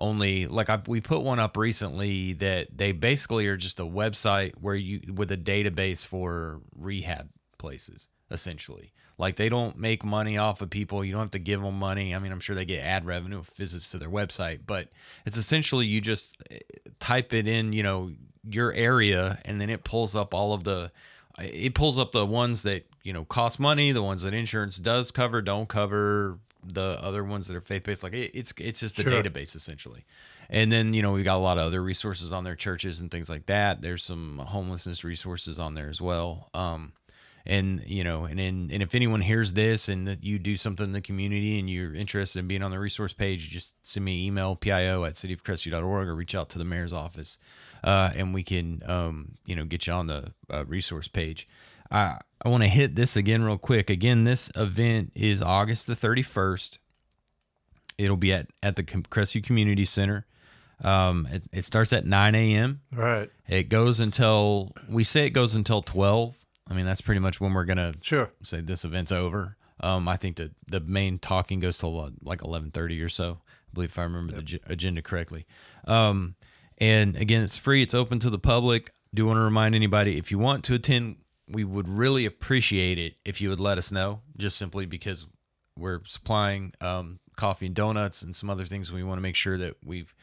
only 0.00 0.46
like 0.46 0.70
I, 0.70 0.80
we 0.86 1.00
put 1.00 1.20
one 1.20 1.38
up 1.38 1.56
recently 1.56 2.32
that 2.34 2.68
they 2.76 2.92
basically 2.92 3.46
are 3.46 3.56
just 3.56 3.80
a 3.80 3.84
website 3.84 4.54
where 4.60 4.74
you 4.74 5.12
with 5.14 5.30
a 5.32 5.36
database 5.36 6.06
for 6.06 6.60
rehab 6.76 7.28
places 7.58 8.08
essentially. 8.30 8.92
Like 9.16 9.34
they 9.36 9.48
don't 9.48 9.76
make 9.76 10.04
money 10.04 10.38
off 10.38 10.60
of 10.60 10.70
people. 10.70 11.04
You 11.04 11.12
don't 11.12 11.22
have 11.22 11.30
to 11.32 11.40
give 11.40 11.60
them 11.60 11.78
money. 11.78 12.14
I 12.14 12.18
mean 12.18 12.32
i'm 12.32 12.40
sure 12.40 12.54
they 12.54 12.64
get 12.64 12.84
ad 12.84 13.04
revenue 13.04 13.42
visits 13.56 13.90
to 13.90 13.98
their 13.98 14.10
website 14.10 14.60
but 14.66 14.88
it's 15.26 15.36
essentially 15.36 15.86
you 15.86 16.00
just 16.00 16.36
eh, 16.50 16.58
type 17.00 17.34
it 17.34 17.48
in 17.48 17.72
you 17.72 17.82
know 17.82 18.10
your 18.48 18.72
area 18.72 19.38
and 19.44 19.60
then 19.60 19.70
it 19.70 19.84
pulls 19.84 20.14
up 20.14 20.32
all 20.32 20.52
of 20.52 20.64
the 20.64 20.90
it 21.38 21.74
pulls 21.74 21.98
up 21.98 22.12
the 22.12 22.26
ones 22.26 22.62
that 22.62 22.86
you 23.02 23.12
know 23.12 23.24
cost 23.24 23.60
money 23.60 23.92
the 23.92 24.02
ones 24.02 24.22
that 24.22 24.34
insurance 24.34 24.76
does 24.78 25.10
cover 25.10 25.42
don't 25.42 25.68
cover 25.68 26.38
the 26.72 26.98
other 27.02 27.24
ones 27.24 27.46
that 27.48 27.56
are 27.56 27.60
faith-based 27.60 28.02
like 28.02 28.12
it, 28.14 28.30
it's 28.34 28.52
it's 28.58 28.80
just 28.80 28.98
a 28.98 29.02
Sure. 29.02 29.12
database 29.22 29.54
essentially. 29.56 30.04
And 30.50 30.70
then 30.72 30.94
you 30.94 31.02
know 31.02 31.12
we 31.12 31.22
got 31.22 31.36
a 31.36 31.38
lot 31.38 31.58
of 31.58 31.64
other 31.66 31.82
resources 31.82 32.32
on 32.32 32.44
their 32.44 32.56
churches 32.56 33.00
and 33.00 33.10
things 33.10 33.28
like 33.28 33.46
that. 33.46 33.80
There's 33.82 34.04
some 34.04 34.38
homelessness 34.38 35.04
resources 35.04 35.58
on 35.58 35.74
there 35.74 35.88
as 35.88 36.00
well. 36.00 36.48
Um 36.54 36.92
and 37.46 37.82
you 37.86 38.04
know 38.04 38.24
and 38.24 38.38
in, 38.38 38.70
and 38.70 38.82
if 38.82 38.94
anyone 38.94 39.20
hears 39.22 39.54
this 39.54 39.88
and 39.88 40.06
that 40.06 40.22
you 40.22 40.38
do 40.38 40.56
something 40.56 40.84
in 40.84 40.92
the 40.92 41.00
community 41.00 41.58
and 41.58 41.70
you're 41.70 41.94
interested 41.94 42.40
in 42.40 42.46
being 42.48 42.62
on 42.62 42.70
the 42.70 42.78
resource 42.78 43.12
page 43.14 43.48
just 43.48 43.74
send 43.82 44.04
me 44.04 44.12
an 44.14 44.20
email 44.26 44.54
pio 44.56 45.04
at 45.04 45.14
cityofcrestview.org 45.14 46.08
or 46.08 46.14
reach 46.14 46.34
out 46.34 46.48
to 46.50 46.58
the 46.58 46.64
mayor's 46.64 46.92
office. 46.92 47.38
Uh, 47.84 48.10
and 48.16 48.34
we 48.34 48.42
can 48.42 48.82
um, 48.86 49.36
you 49.46 49.54
know 49.56 49.64
get 49.64 49.86
you 49.86 49.92
on 49.92 50.08
the 50.08 50.32
uh, 50.52 50.64
resource 50.66 51.08
page 51.08 51.48
i 51.90 52.18
i 52.42 52.48
want 52.48 52.62
to 52.62 52.68
hit 52.68 52.94
this 52.94 53.16
again 53.16 53.42
real 53.42 53.58
quick 53.58 53.90
again 53.90 54.24
this 54.24 54.50
event 54.56 55.12
is 55.14 55.42
august 55.42 55.86
the 55.86 55.94
31st 55.94 56.78
it'll 57.96 58.16
be 58.16 58.32
at 58.32 58.46
at 58.62 58.76
the 58.76 58.82
crestview 58.82 59.42
community 59.42 59.84
center 59.84 60.26
um, 60.84 61.26
it, 61.32 61.42
it 61.52 61.64
starts 61.64 61.92
at 61.92 62.06
9 62.06 62.34
a.m 62.36 62.80
right. 62.92 63.30
it 63.48 63.64
goes 63.68 63.98
until 63.98 64.72
we 64.88 65.02
say 65.02 65.26
it 65.26 65.30
goes 65.30 65.54
until 65.56 65.82
12 65.82 66.36
i 66.70 66.74
mean 66.74 66.86
that's 66.86 67.00
pretty 67.00 67.18
much 67.20 67.40
when 67.40 67.52
we're 67.52 67.64
gonna 67.64 67.94
Sure. 68.00 68.30
say 68.44 68.60
this 68.60 68.84
event's 68.84 69.10
over. 69.12 69.56
Um, 69.80 70.08
I 70.08 70.16
think 70.16 70.36
the 70.36 70.50
the 70.66 70.80
main 70.80 71.18
talking 71.20 71.60
goes 71.60 71.78
till 71.78 72.10
like 72.22 72.42
eleven 72.42 72.72
thirty 72.72 73.00
or 73.00 73.08
so. 73.08 73.38
I 73.46 73.68
believe 73.72 73.90
if 73.90 73.98
I 73.98 74.02
remember 74.02 74.32
the 74.32 74.38
ag- 74.40 74.60
agenda 74.66 75.02
correctly. 75.02 75.46
Um, 75.86 76.34
and 76.78 77.14
again, 77.14 77.44
it's 77.44 77.56
free. 77.56 77.80
It's 77.80 77.94
open 77.94 78.18
to 78.18 78.28
the 78.30 78.40
public. 78.40 78.92
Do 79.14 79.22
you 79.22 79.26
want 79.28 79.36
to 79.38 79.42
remind 79.42 79.76
anybody 79.76 80.18
if 80.18 80.32
you 80.32 80.38
want 80.40 80.64
to 80.64 80.74
attend, 80.74 81.18
we 81.50 81.64
would 81.64 81.88
really 81.88 82.26
appreciate 82.26 82.98
it 82.98 83.14
if 83.24 83.40
you 83.40 83.50
would 83.50 83.60
let 83.60 83.78
us 83.78 83.90
know. 83.90 84.20
Just 84.36 84.56
simply 84.56 84.86
because 84.86 85.26
we're 85.76 86.00
supplying 86.04 86.72
um, 86.80 87.18
coffee 87.36 87.66
and 87.66 87.74
donuts 87.74 88.22
and 88.22 88.34
some 88.34 88.50
other 88.50 88.64
things. 88.64 88.92
We 88.92 89.02
want 89.02 89.18
to 89.18 89.22
make 89.22 89.36
sure 89.36 89.58
that 89.58 89.76
we've 89.84 90.14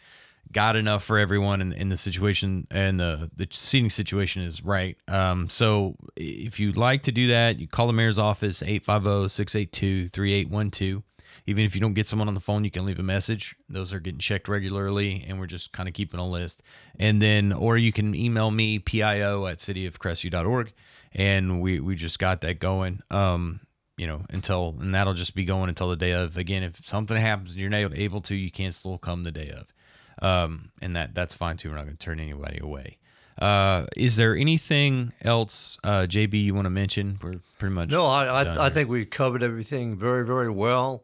got 0.52 0.76
enough 0.76 1.04
for 1.04 1.18
everyone 1.18 1.62
in, 1.62 1.74
and 1.74 1.92
the 1.92 1.98
situation 1.98 2.68
and 2.70 3.00
the 3.00 3.32
the 3.36 3.48
seating 3.52 3.90
situation 3.90 4.44
is 4.44 4.64
right. 4.64 4.96
Um, 5.08 5.50
so 5.50 5.96
if 6.16 6.60
you'd 6.60 6.78
like 6.78 7.02
to 7.04 7.12
do 7.12 7.28
that, 7.28 7.60
you 7.60 7.68
call 7.68 7.88
the 7.88 7.94
mayor's 7.94 8.20
office 8.20 8.62
850-682-3812. 8.62 11.02
Even 11.48 11.66
if 11.66 11.76
you 11.76 11.82
don't 11.82 11.94
get 11.94 12.08
someone 12.08 12.28
on 12.28 12.34
the 12.34 12.40
phone, 12.40 12.64
you 12.64 12.72
can 12.72 12.86
leave 12.86 12.98
a 12.98 13.04
message. 13.04 13.56
Those 13.70 13.94
are 13.94 14.00
getting 14.00 14.18
checked 14.20 14.48
regularly, 14.48 15.24
and 15.28 15.40
we're 15.40 15.46
just 15.46 15.72
kind 15.74 15.88
of 15.88 15.94
keeping 15.94 16.20
a 16.20 16.28
list. 16.28 16.64
And 17.00 17.22
then, 17.22 17.54
or 17.54 17.78
you 17.78 17.92
can 17.92 18.16
email 18.16 18.50
me, 18.52 18.80
pio 18.80 19.46
at 19.46 19.60
cityofcrestview.org, 19.60 20.74
and 21.16 21.62
we, 21.62 21.80
we 21.80 21.96
just 21.96 22.20
got 22.20 22.42
that 22.42 22.60
going. 22.60 23.02
Um, 23.10 23.62
you 23.98 24.06
know, 24.06 24.26
until, 24.30 24.76
and 24.80 24.94
that'll 24.94 25.14
just 25.14 25.36
be 25.36 25.46
going 25.46 25.70
until 25.70 25.90
the 25.90 25.96
day 25.96 26.12
of. 26.12 26.36
Again, 26.38 26.64
if 26.64 26.86
something 26.86 27.16
happens 27.16 27.52
and 27.52 27.60
you're 27.62 27.70
not 27.70 27.98
able 27.98 28.20
to, 28.22 28.36
you 28.36 28.52
can 28.52 28.74
still 28.74 28.98
come 28.98 29.24
the 29.24 29.32
day 29.32 29.50
of. 29.52 29.68
Um, 30.22 30.72
and 30.82 30.96
that 30.96 31.14
that's 31.14 31.34
fine 31.34 31.58
too. 31.58 31.70
We're 31.70 31.76
not 31.76 31.86
going 31.86 31.98
to 31.98 32.06
turn 32.06 32.20
anybody 32.20 32.60
away. 32.62 32.98
Uh, 33.40 33.86
is 33.98 34.16
there 34.16 34.36
anything 34.36 35.12
else, 35.22 35.78
uh, 35.84 36.04
JB, 36.08 36.42
you 36.42 36.54
want 36.54 36.66
to 36.66 36.70
mention? 36.70 37.20
We're 37.22 37.42
pretty 37.60 37.76
much 37.76 37.90
no. 37.90 38.06
I 38.06 38.44
I, 38.44 38.66
I 38.68 38.70
think 38.70 38.88
we 38.88 39.06
covered 39.06 39.44
everything 39.44 39.98
very 39.98 40.26
very 40.26 40.50
well. 40.50 41.04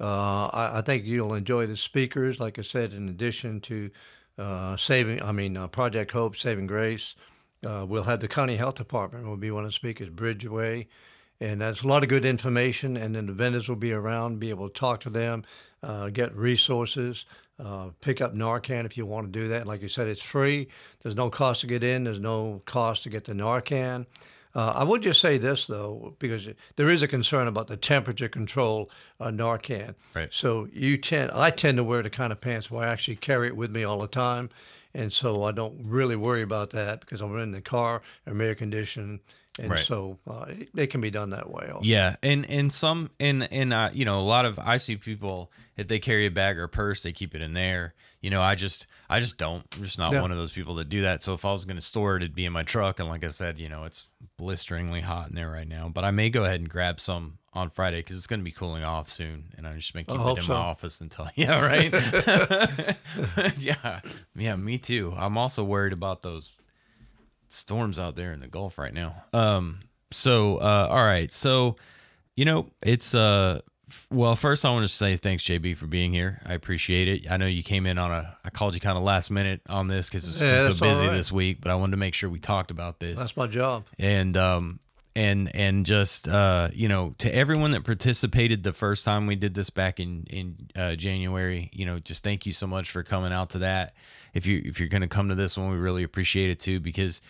Uh, 0.00 0.46
I, 0.46 0.78
I 0.78 0.80
think 0.82 1.04
you'll 1.04 1.34
enjoy 1.34 1.66
the 1.66 1.76
speakers. 1.76 2.40
Like 2.40 2.58
I 2.58 2.62
said, 2.62 2.92
in 2.92 3.08
addition 3.08 3.60
to 3.62 3.90
uh, 4.38 4.76
saving, 4.76 5.22
I 5.22 5.32
mean, 5.32 5.56
uh, 5.56 5.68
Project 5.68 6.12
Hope, 6.12 6.36
Saving 6.36 6.66
Grace, 6.66 7.14
uh, 7.66 7.84
we'll 7.88 8.04
have 8.04 8.20
the 8.20 8.28
county 8.28 8.56
health 8.56 8.76
department 8.76 9.26
will 9.26 9.36
be 9.36 9.50
one 9.50 9.64
of 9.64 9.68
the 9.68 9.74
speakers, 9.74 10.08
Bridgeway, 10.08 10.86
and 11.40 11.60
that's 11.60 11.82
a 11.82 11.86
lot 11.86 12.02
of 12.02 12.08
good 12.08 12.24
information. 12.24 12.96
And 12.96 13.14
then 13.14 13.26
the 13.26 13.32
vendors 13.32 13.68
will 13.68 13.76
be 13.76 13.92
around, 13.92 14.38
be 14.38 14.50
able 14.50 14.68
to 14.68 14.74
talk 14.74 15.00
to 15.00 15.10
them, 15.10 15.44
uh, 15.82 16.08
get 16.08 16.34
resources, 16.36 17.24
uh, 17.62 17.90
pick 18.00 18.20
up 18.20 18.34
Narcan 18.34 18.84
if 18.84 18.96
you 18.96 19.06
want 19.06 19.32
to 19.32 19.38
do 19.40 19.48
that. 19.48 19.66
Like 19.66 19.82
you 19.82 19.88
said, 19.88 20.08
it's 20.08 20.22
free. 20.22 20.68
There's 21.02 21.14
no 21.14 21.30
cost 21.30 21.60
to 21.62 21.66
get 21.66 21.82
in. 21.82 22.04
There's 22.04 22.20
no 22.20 22.62
cost 22.66 23.02
to 23.04 23.10
get 23.10 23.24
the 23.24 23.32
Narcan. 23.32 24.06
Uh, 24.54 24.72
I 24.76 24.84
would 24.84 25.02
just 25.02 25.20
say 25.20 25.38
this 25.38 25.66
though, 25.66 26.14
because 26.18 26.46
there 26.76 26.90
is 26.90 27.02
a 27.02 27.08
concern 27.08 27.48
about 27.48 27.68
the 27.68 27.76
temperature 27.76 28.28
control 28.28 28.90
on 29.18 29.38
Narcan. 29.38 29.94
Right. 30.14 30.28
So 30.30 30.68
you 30.72 30.98
tend, 30.98 31.30
I 31.30 31.50
tend 31.50 31.78
to 31.78 31.84
wear 31.84 32.02
the 32.02 32.10
kind 32.10 32.32
of 32.32 32.40
pants 32.40 32.70
where 32.70 32.86
I 32.86 32.92
actually 32.92 33.16
carry 33.16 33.48
it 33.48 33.56
with 33.56 33.70
me 33.70 33.82
all 33.82 34.00
the 34.00 34.08
time, 34.08 34.50
and 34.94 35.12
so 35.12 35.44
I 35.44 35.52
don't 35.52 35.80
really 35.84 36.16
worry 36.16 36.42
about 36.42 36.70
that 36.70 37.00
because 37.00 37.20
I'm 37.20 37.36
in 37.38 37.52
the 37.52 37.60
car, 37.60 38.02
I'm 38.26 38.40
air 38.40 38.54
conditioned, 38.54 39.20
and 39.58 39.70
Right. 39.70 39.84
so 39.84 40.18
uh, 40.28 40.46
it, 40.48 40.68
it 40.74 40.86
can 40.88 41.00
be 41.00 41.10
done 41.10 41.30
that 41.30 41.50
way. 41.50 41.68
Also. 41.72 41.84
Yeah, 41.84 42.16
and 42.22 42.48
and 42.48 42.72
some 42.72 43.10
and 43.20 43.50
and 43.52 43.72
uh, 43.72 43.90
you 43.92 44.04
know 44.04 44.18
a 44.20 44.22
lot 44.22 44.44
of 44.44 44.58
I 44.58 44.76
see 44.78 44.96
people 44.96 45.50
if 45.76 45.88
they 45.88 45.98
carry 45.98 46.26
a 46.26 46.30
bag 46.30 46.58
or 46.58 46.64
a 46.64 46.68
purse 46.68 47.02
they 47.02 47.12
keep 47.12 47.34
it 47.34 47.42
in 47.42 47.52
there. 47.54 47.94
You 48.20 48.30
know, 48.30 48.40
I 48.40 48.54
just 48.54 48.86
I 49.10 49.18
just 49.18 49.36
don't. 49.36 49.64
I'm 49.74 49.82
just 49.82 49.98
not 49.98 50.12
Yeah. 50.12 50.20
one 50.22 50.30
of 50.30 50.36
those 50.36 50.52
people 50.52 50.76
that 50.76 50.88
do 50.88 51.02
that. 51.02 51.22
So 51.24 51.34
if 51.34 51.44
I 51.44 51.50
was 51.50 51.64
going 51.64 51.76
to 51.76 51.82
store 51.82 52.14
it, 52.16 52.22
it'd 52.22 52.34
be 52.36 52.44
in 52.44 52.52
my 52.52 52.62
truck. 52.62 53.00
And 53.00 53.08
like 53.08 53.24
I 53.24 53.28
said, 53.28 53.58
you 53.58 53.68
know, 53.68 53.82
it's 53.84 54.06
blisteringly 54.38 55.00
hot 55.00 55.28
in 55.30 55.34
there 55.34 55.50
right 55.50 55.66
now. 55.66 55.88
But 55.88 56.04
I 56.04 56.12
may 56.12 56.30
go 56.30 56.44
ahead 56.44 56.60
and 56.60 56.68
grab 56.68 57.00
some 57.00 57.38
on 57.54 57.68
Friday 57.70 57.98
because 57.98 58.16
it's 58.16 58.26
going 58.26 58.40
to 58.40 58.44
be 58.44 58.50
cooling 58.52 58.82
off 58.84 59.08
soon, 59.10 59.52
and 59.56 59.66
I'm 59.66 59.78
just 59.78 59.92
going 59.92 60.04
to 60.06 60.12
keep 60.12 60.20
it 60.20 60.38
in 60.38 60.44
so. 60.44 60.52
my 60.54 60.58
office 60.58 61.00
until 61.00 61.28
yeah, 61.34 61.60
right. 61.60 61.92
yeah, 63.58 64.00
yeah, 64.34 64.56
me 64.56 64.78
too. 64.78 65.12
I'm 65.16 65.36
also 65.36 65.62
worried 65.64 65.92
about 65.92 66.22
those 66.22 66.52
storms 67.48 67.98
out 67.98 68.16
there 68.16 68.32
in 68.32 68.40
the 68.40 68.48
Gulf 68.48 68.78
right 68.78 68.94
now. 68.94 69.22
Um, 69.32 69.80
so 70.10 70.56
uh, 70.58 70.88
all 70.90 71.04
right, 71.04 71.32
so 71.32 71.76
you 72.36 72.44
know 72.44 72.70
it's 72.82 73.14
uh, 73.14 73.60
f- 73.90 74.06
well, 74.10 74.34
first 74.36 74.64
I 74.64 74.70
want 74.70 74.84
to 74.84 74.88
say 74.92 75.16
thanks 75.16 75.42
JB 75.44 75.76
for 75.76 75.86
being 75.86 76.12
here. 76.12 76.40
I 76.46 76.54
appreciate 76.54 77.08
it. 77.08 77.30
I 77.30 77.36
know 77.36 77.46
you 77.46 77.62
came 77.62 77.86
in 77.86 77.98
on 77.98 78.10
a 78.10 78.36
I 78.44 78.50
called 78.50 78.74
you 78.74 78.80
kind 78.80 78.96
of 78.96 79.04
last 79.04 79.30
minute 79.30 79.60
on 79.68 79.88
this 79.88 80.08
because 80.08 80.26
it's 80.26 80.40
Yeah, 80.40 80.66
been 80.66 80.74
so 80.74 80.80
busy 80.80 81.06
right. 81.08 81.14
this 81.16 81.30
week, 81.30 81.58
but 81.60 81.70
I 81.70 81.74
wanted 81.74 81.92
to 81.92 81.96
make 81.98 82.14
sure 82.14 82.30
we 82.30 82.38
talked 82.40 82.70
about 82.70 82.98
this 83.00 83.18
That's 83.18 83.36
my 83.36 83.46
job. 83.46 83.84
and 83.98 84.36
um 84.36 84.80
and 85.14 85.54
and 85.54 85.84
just 85.84 86.26
uh 86.28 86.68
you 86.72 86.88
know 86.88 87.14
to 87.18 87.34
everyone 87.34 87.72
that 87.72 87.84
participated 87.84 88.62
the 88.62 88.72
first 88.72 89.04
time 89.04 89.26
we 89.26 89.36
did 89.36 89.54
this 89.54 89.70
back 89.70 90.00
in 90.00 90.24
in 90.30 90.56
uh, 90.76 90.94
January 90.94 91.70
you 91.72 91.84
know 91.84 91.98
just 91.98 92.22
thank 92.22 92.46
you 92.46 92.52
so 92.52 92.66
much 92.66 92.90
for 92.90 93.02
coming 93.02 93.32
out 93.32 93.50
to 93.50 93.58
that. 93.58 93.94
If 94.34 94.46
you 94.46 94.62
if 94.64 94.78
you're 94.78 94.88
going 94.88 95.02
to 95.02 95.08
come 95.08 95.28
to 95.28 95.34
this 95.34 95.56
one 95.56 95.70
we 95.70 95.76
really 95.76 96.02
appreciate 96.02 96.50
it 96.50 96.60
too 96.60 96.80
because 96.80 97.20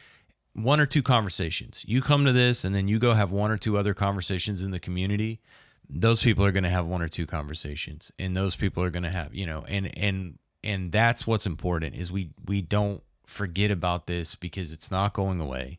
one 0.55 0.81
or 0.81 0.87
two 0.87 1.03
conversations 1.03 1.85
you 1.87 2.03
come 2.03 2.25
to 2.25 2.33
this 2.33 2.65
and 2.65 2.75
then 2.75 2.89
you 2.89 2.99
go 2.99 3.15
have 3.15 3.33
one 3.33 3.51
or 3.51 3.57
two 3.57 3.79
other 3.79 3.95
conversations 3.95 4.63
in 4.63 4.71
the 4.71 4.81
community 4.81 5.41
those 5.89 6.23
people 6.23 6.45
are 6.45 6.53
going 6.53 6.63
to 6.63 6.71
have 6.71 6.87
one 6.87 7.03
or 7.03 7.09
two 7.09 7.27
conversations 7.27 8.13
and 8.19 8.37
those 8.37 8.55
people 8.55 8.83
are 8.83 8.91
going 8.91 9.03
to 9.03 9.11
have 9.11 9.35
you 9.35 9.47
know 9.47 9.65
and 9.67 9.97
and 9.99 10.39
and 10.63 10.93
that's 10.93 11.27
what's 11.27 11.47
important 11.47 11.95
is 11.95 12.13
we 12.13 12.31
we 12.47 12.61
don't 12.61 13.03
forget 13.27 13.71
about 13.71 14.07
this 14.07 14.35
because 14.35 14.73
it's 14.73 14.91
not 14.91 15.15
going 15.15 15.41
away. 15.41 15.79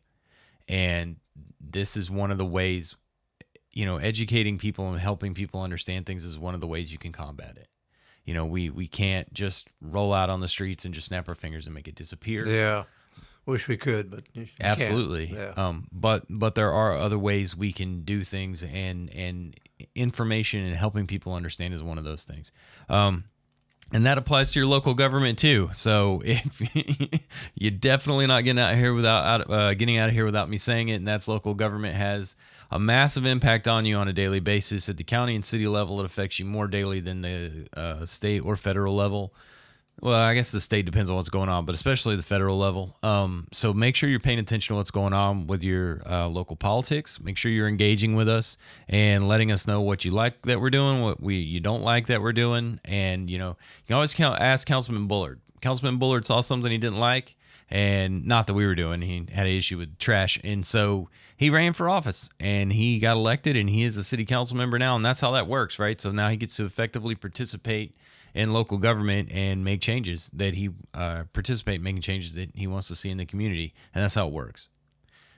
And 0.68 1.16
this 1.70 1.96
is 1.96 2.10
one 2.10 2.30
of 2.30 2.38
the 2.38 2.44
ways 2.44 2.94
you 3.72 3.84
know 3.84 3.96
educating 3.96 4.58
people 4.58 4.88
and 4.88 5.00
helping 5.00 5.34
people 5.34 5.60
understand 5.60 6.06
things 6.06 6.24
is 6.24 6.38
one 6.38 6.54
of 6.54 6.60
the 6.60 6.66
ways 6.66 6.92
you 6.92 6.98
can 6.98 7.12
combat 7.12 7.56
it. 7.56 7.68
You 8.24 8.34
know 8.34 8.46
we 8.46 8.70
we 8.70 8.86
can't 8.86 9.32
just 9.32 9.68
roll 9.80 10.12
out 10.12 10.30
on 10.30 10.40
the 10.40 10.48
streets 10.48 10.84
and 10.84 10.94
just 10.94 11.08
snap 11.08 11.28
our 11.28 11.34
fingers 11.34 11.66
and 11.66 11.74
make 11.74 11.88
it 11.88 11.94
disappear. 11.94 12.46
Yeah. 12.46 12.84
Wish 13.46 13.68
we 13.68 13.76
could, 13.76 14.10
but 14.10 14.24
absolutely. 14.58 15.30
Yeah. 15.34 15.52
um 15.56 15.86
but 15.92 16.24
but 16.30 16.54
there 16.54 16.72
are 16.72 16.96
other 16.96 17.18
ways 17.18 17.54
we 17.54 17.72
can 17.72 18.02
do 18.02 18.24
things 18.24 18.62
and 18.62 19.10
and 19.10 19.54
information 19.94 20.64
and 20.64 20.74
helping 20.76 21.06
people 21.06 21.34
understand 21.34 21.74
is 21.74 21.82
one 21.82 21.98
of 21.98 22.04
those 22.04 22.24
things. 22.24 22.52
Um 22.88 23.24
and 23.92 24.06
that 24.06 24.18
applies 24.18 24.52
to 24.52 24.58
your 24.58 24.66
local 24.66 24.94
government 24.94 25.38
too. 25.38 25.70
So 25.72 26.22
if 26.24 26.62
you're 27.54 27.70
definitely 27.70 28.26
not 28.26 28.42
getting 28.42 28.60
out 28.60 28.72
of 28.72 28.78
here 28.78 28.94
without 28.94 29.50
uh, 29.50 29.74
getting 29.74 29.98
out 29.98 30.08
of 30.08 30.14
here 30.14 30.24
without 30.24 30.48
me 30.48 30.58
saying 30.58 30.88
it, 30.88 30.94
and 30.94 31.08
that's 31.08 31.28
local 31.28 31.54
government 31.54 31.96
has 31.96 32.34
a 32.70 32.78
massive 32.78 33.26
impact 33.26 33.68
on 33.68 33.84
you 33.84 33.96
on 33.96 34.08
a 34.08 34.12
daily 34.12 34.40
basis. 34.40 34.88
At 34.88 34.96
the 34.96 35.04
county 35.04 35.34
and 35.34 35.44
city 35.44 35.68
level, 35.68 36.00
it 36.00 36.06
affects 36.06 36.38
you 36.38 36.44
more 36.44 36.66
daily 36.66 37.00
than 37.00 37.22
the 37.22 37.68
uh, 37.76 38.04
state 38.04 38.40
or 38.40 38.56
federal 38.56 38.96
level. 38.96 39.32
Well, 40.04 40.20
I 40.20 40.34
guess 40.34 40.52
the 40.52 40.60
state 40.60 40.84
depends 40.84 41.08
on 41.08 41.16
what's 41.16 41.30
going 41.30 41.48
on, 41.48 41.64
but 41.64 41.74
especially 41.74 42.14
the 42.14 42.22
federal 42.22 42.58
level. 42.58 42.94
Um, 43.02 43.48
so 43.52 43.72
make 43.72 43.96
sure 43.96 44.06
you're 44.06 44.20
paying 44.20 44.38
attention 44.38 44.74
to 44.74 44.76
what's 44.76 44.90
going 44.90 45.14
on 45.14 45.46
with 45.46 45.62
your 45.62 46.02
uh, 46.06 46.28
local 46.28 46.56
politics. 46.56 47.18
Make 47.18 47.38
sure 47.38 47.50
you're 47.50 47.68
engaging 47.68 48.14
with 48.14 48.28
us 48.28 48.58
and 48.86 49.26
letting 49.26 49.50
us 49.50 49.66
know 49.66 49.80
what 49.80 50.04
you 50.04 50.10
like 50.10 50.42
that 50.42 50.60
we're 50.60 50.68
doing, 50.68 51.00
what 51.00 51.22
we 51.22 51.36
you 51.36 51.58
don't 51.58 51.80
like 51.80 52.08
that 52.08 52.20
we're 52.20 52.34
doing, 52.34 52.80
and 52.84 53.30
you 53.30 53.38
know 53.38 53.56
you 53.78 53.86
can 53.86 53.94
always 53.94 54.12
count, 54.12 54.38
ask 54.42 54.66
Councilman 54.66 55.06
Bullard. 55.06 55.40
Councilman 55.62 55.96
Bullard 55.96 56.26
saw 56.26 56.42
something 56.42 56.70
he 56.70 56.76
didn't 56.76 57.00
like, 57.00 57.34
and 57.70 58.26
not 58.26 58.46
that 58.46 58.52
we 58.52 58.66
were 58.66 58.74
doing. 58.74 59.00
He 59.00 59.26
had 59.32 59.46
an 59.46 59.54
issue 59.54 59.78
with 59.78 59.96
trash, 59.98 60.38
and 60.44 60.66
so 60.66 61.08
he 61.34 61.48
ran 61.48 61.72
for 61.72 61.88
office 61.88 62.28
and 62.38 62.74
he 62.74 62.98
got 62.98 63.16
elected, 63.16 63.56
and 63.56 63.70
he 63.70 63.84
is 63.84 63.96
a 63.96 64.04
city 64.04 64.26
council 64.26 64.54
member 64.54 64.78
now, 64.78 64.96
and 64.96 65.02
that's 65.04 65.22
how 65.22 65.30
that 65.30 65.46
works, 65.46 65.78
right? 65.78 65.98
So 65.98 66.10
now 66.10 66.28
he 66.28 66.36
gets 66.36 66.56
to 66.56 66.66
effectively 66.66 67.14
participate 67.14 67.96
in 68.34 68.52
local 68.52 68.78
government 68.78 69.30
and 69.30 69.64
make 69.64 69.80
changes 69.80 70.30
that 70.34 70.54
he 70.54 70.70
uh, 70.92 71.24
participate 71.32 71.76
in 71.76 71.82
making 71.82 72.02
changes 72.02 72.34
that 72.34 72.50
he 72.54 72.66
wants 72.66 72.88
to 72.88 72.96
see 72.96 73.10
in 73.10 73.18
the 73.18 73.26
community, 73.26 73.72
and 73.94 74.02
that's 74.02 74.14
how 74.14 74.26
it 74.26 74.32
works. 74.32 74.68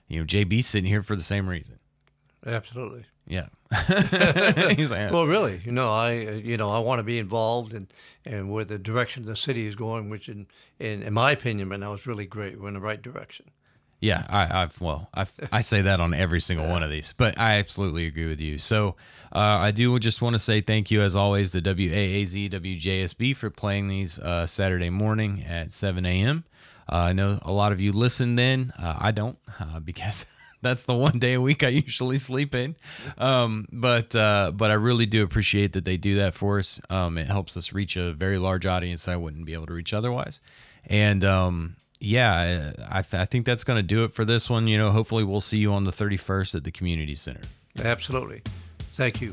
You 0.08 0.20
know, 0.20 0.26
JB's 0.26 0.66
sitting 0.66 0.88
here 0.88 1.02
for 1.02 1.14
the 1.14 1.22
same 1.22 1.48
reason. 1.48 1.78
Absolutely. 2.44 3.04
Yeah, 3.26 3.46
he's 4.76 4.92
like, 4.92 5.10
Well, 5.10 5.26
really, 5.26 5.60
you 5.64 5.72
know, 5.72 5.92
I 5.92 6.26
uh, 6.26 6.30
you 6.32 6.56
know 6.56 6.70
I 6.70 6.78
want 6.78 7.00
to 7.00 7.02
be 7.02 7.18
involved 7.18 7.74
in 7.74 7.88
and 8.24 8.50
where 8.50 8.64
the 8.64 8.78
direction 8.78 9.24
the 9.24 9.36
city 9.36 9.66
is 9.66 9.74
going, 9.74 10.08
which 10.08 10.28
in 10.28 10.46
in, 10.78 11.02
in 11.02 11.12
my 11.12 11.32
opinion, 11.32 11.68
right 11.68 11.80
now 11.80 11.92
is 11.92 12.06
really 12.06 12.26
great. 12.26 12.60
We're 12.60 12.68
in 12.68 12.74
the 12.74 12.80
right 12.80 13.02
direction. 13.02 13.50
Yeah, 14.00 14.26
I, 14.28 14.62
I've 14.62 14.80
well, 14.80 15.08
I 15.14 15.26
I 15.50 15.60
say 15.62 15.82
that 15.82 16.00
on 16.00 16.12
every 16.12 16.40
single 16.40 16.68
one 16.68 16.82
of 16.82 16.90
these, 16.90 17.14
but 17.16 17.38
I 17.38 17.58
absolutely 17.58 18.06
agree 18.06 18.28
with 18.28 18.40
you. 18.40 18.58
So 18.58 18.96
uh, 19.34 19.38
I 19.38 19.70
do 19.70 19.98
just 19.98 20.20
want 20.20 20.34
to 20.34 20.38
say 20.38 20.60
thank 20.60 20.90
you 20.90 21.02
as 21.02 21.16
always 21.16 21.50
to 21.52 21.62
WAAZ 21.62 22.50
WJSB 22.50 23.36
for 23.36 23.50
playing 23.50 23.88
these 23.88 24.18
uh, 24.18 24.46
Saturday 24.46 24.90
morning 24.90 25.44
at 25.44 25.72
7 25.72 26.04
a.m. 26.04 26.44
Uh, 26.90 26.96
I 26.96 27.12
know 27.12 27.38
a 27.42 27.52
lot 27.52 27.72
of 27.72 27.80
you 27.80 27.92
listen 27.92 28.36
then. 28.36 28.72
Uh, 28.78 28.96
I 28.98 29.10
don't 29.10 29.38
uh, 29.58 29.80
because 29.80 30.26
that's 30.62 30.84
the 30.84 30.94
one 30.94 31.18
day 31.18 31.34
a 31.34 31.40
week 31.40 31.62
I 31.62 31.68
usually 31.68 32.18
sleep 32.18 32.54
in. 32.54 32.76
Um, 33.18 33.66
but 33.72 34.14
uh, 34.14 34.52
but 34.54 34.70
I 34.70 34.74
really 34.74 35.06
do 35.06 35.22
appreciate 35.22 35.72
that 35.72 35.84
they 35.84 35.96
do 35.96 36.16
that 36.18 36.34
for 36.34 36.58
us. 36.58 36.80
Um, 36.90 37.18
it 37.18 37.26
helps 37.26 37.56
us 37.56 37.72
reach 37.72 37.96
a 37.96 38.12
very 38.12 38.38
large 38.38 38.66
audience 38.66 39.08
I 39.08 39.16
wouldn't 39.16 39.46
be 39.46 39.54
able 39.54 39.66
to 39.66 39.72
reach 39.72 39.92
otherwise. 39.92 40.40
And 40.84 41.24
um, 41.24 41.76
yeah, 42.00 42.72
I, 42.88 43.02
th- 43.02 43.20
I 43.20 43.24
think 43.24 43.46
that's 43.46 43.64
going 43.64 43.78
to 43.78 43.82
do 43.82 44.04
it 44.04 44.12
for 44.12 44.24
this 44.24 44.50
one. 44.50 44.66
You 44.66 44.78
know, 44.78 44.90
hopefully 44.90 45.24
we'll 45.24 45.40
see 45.40 45.58
you 45.58 45.72
on 45.72 45.84
the 45.84 45.92
31st 45.92 46.54
at 46.56 46.64
the 46.64 46.70
community 46.70 47.14
center. 47.14 47.40
Absolutely. 47.82 48.42
Thank 48.94 49.20
you. 49.20 49.32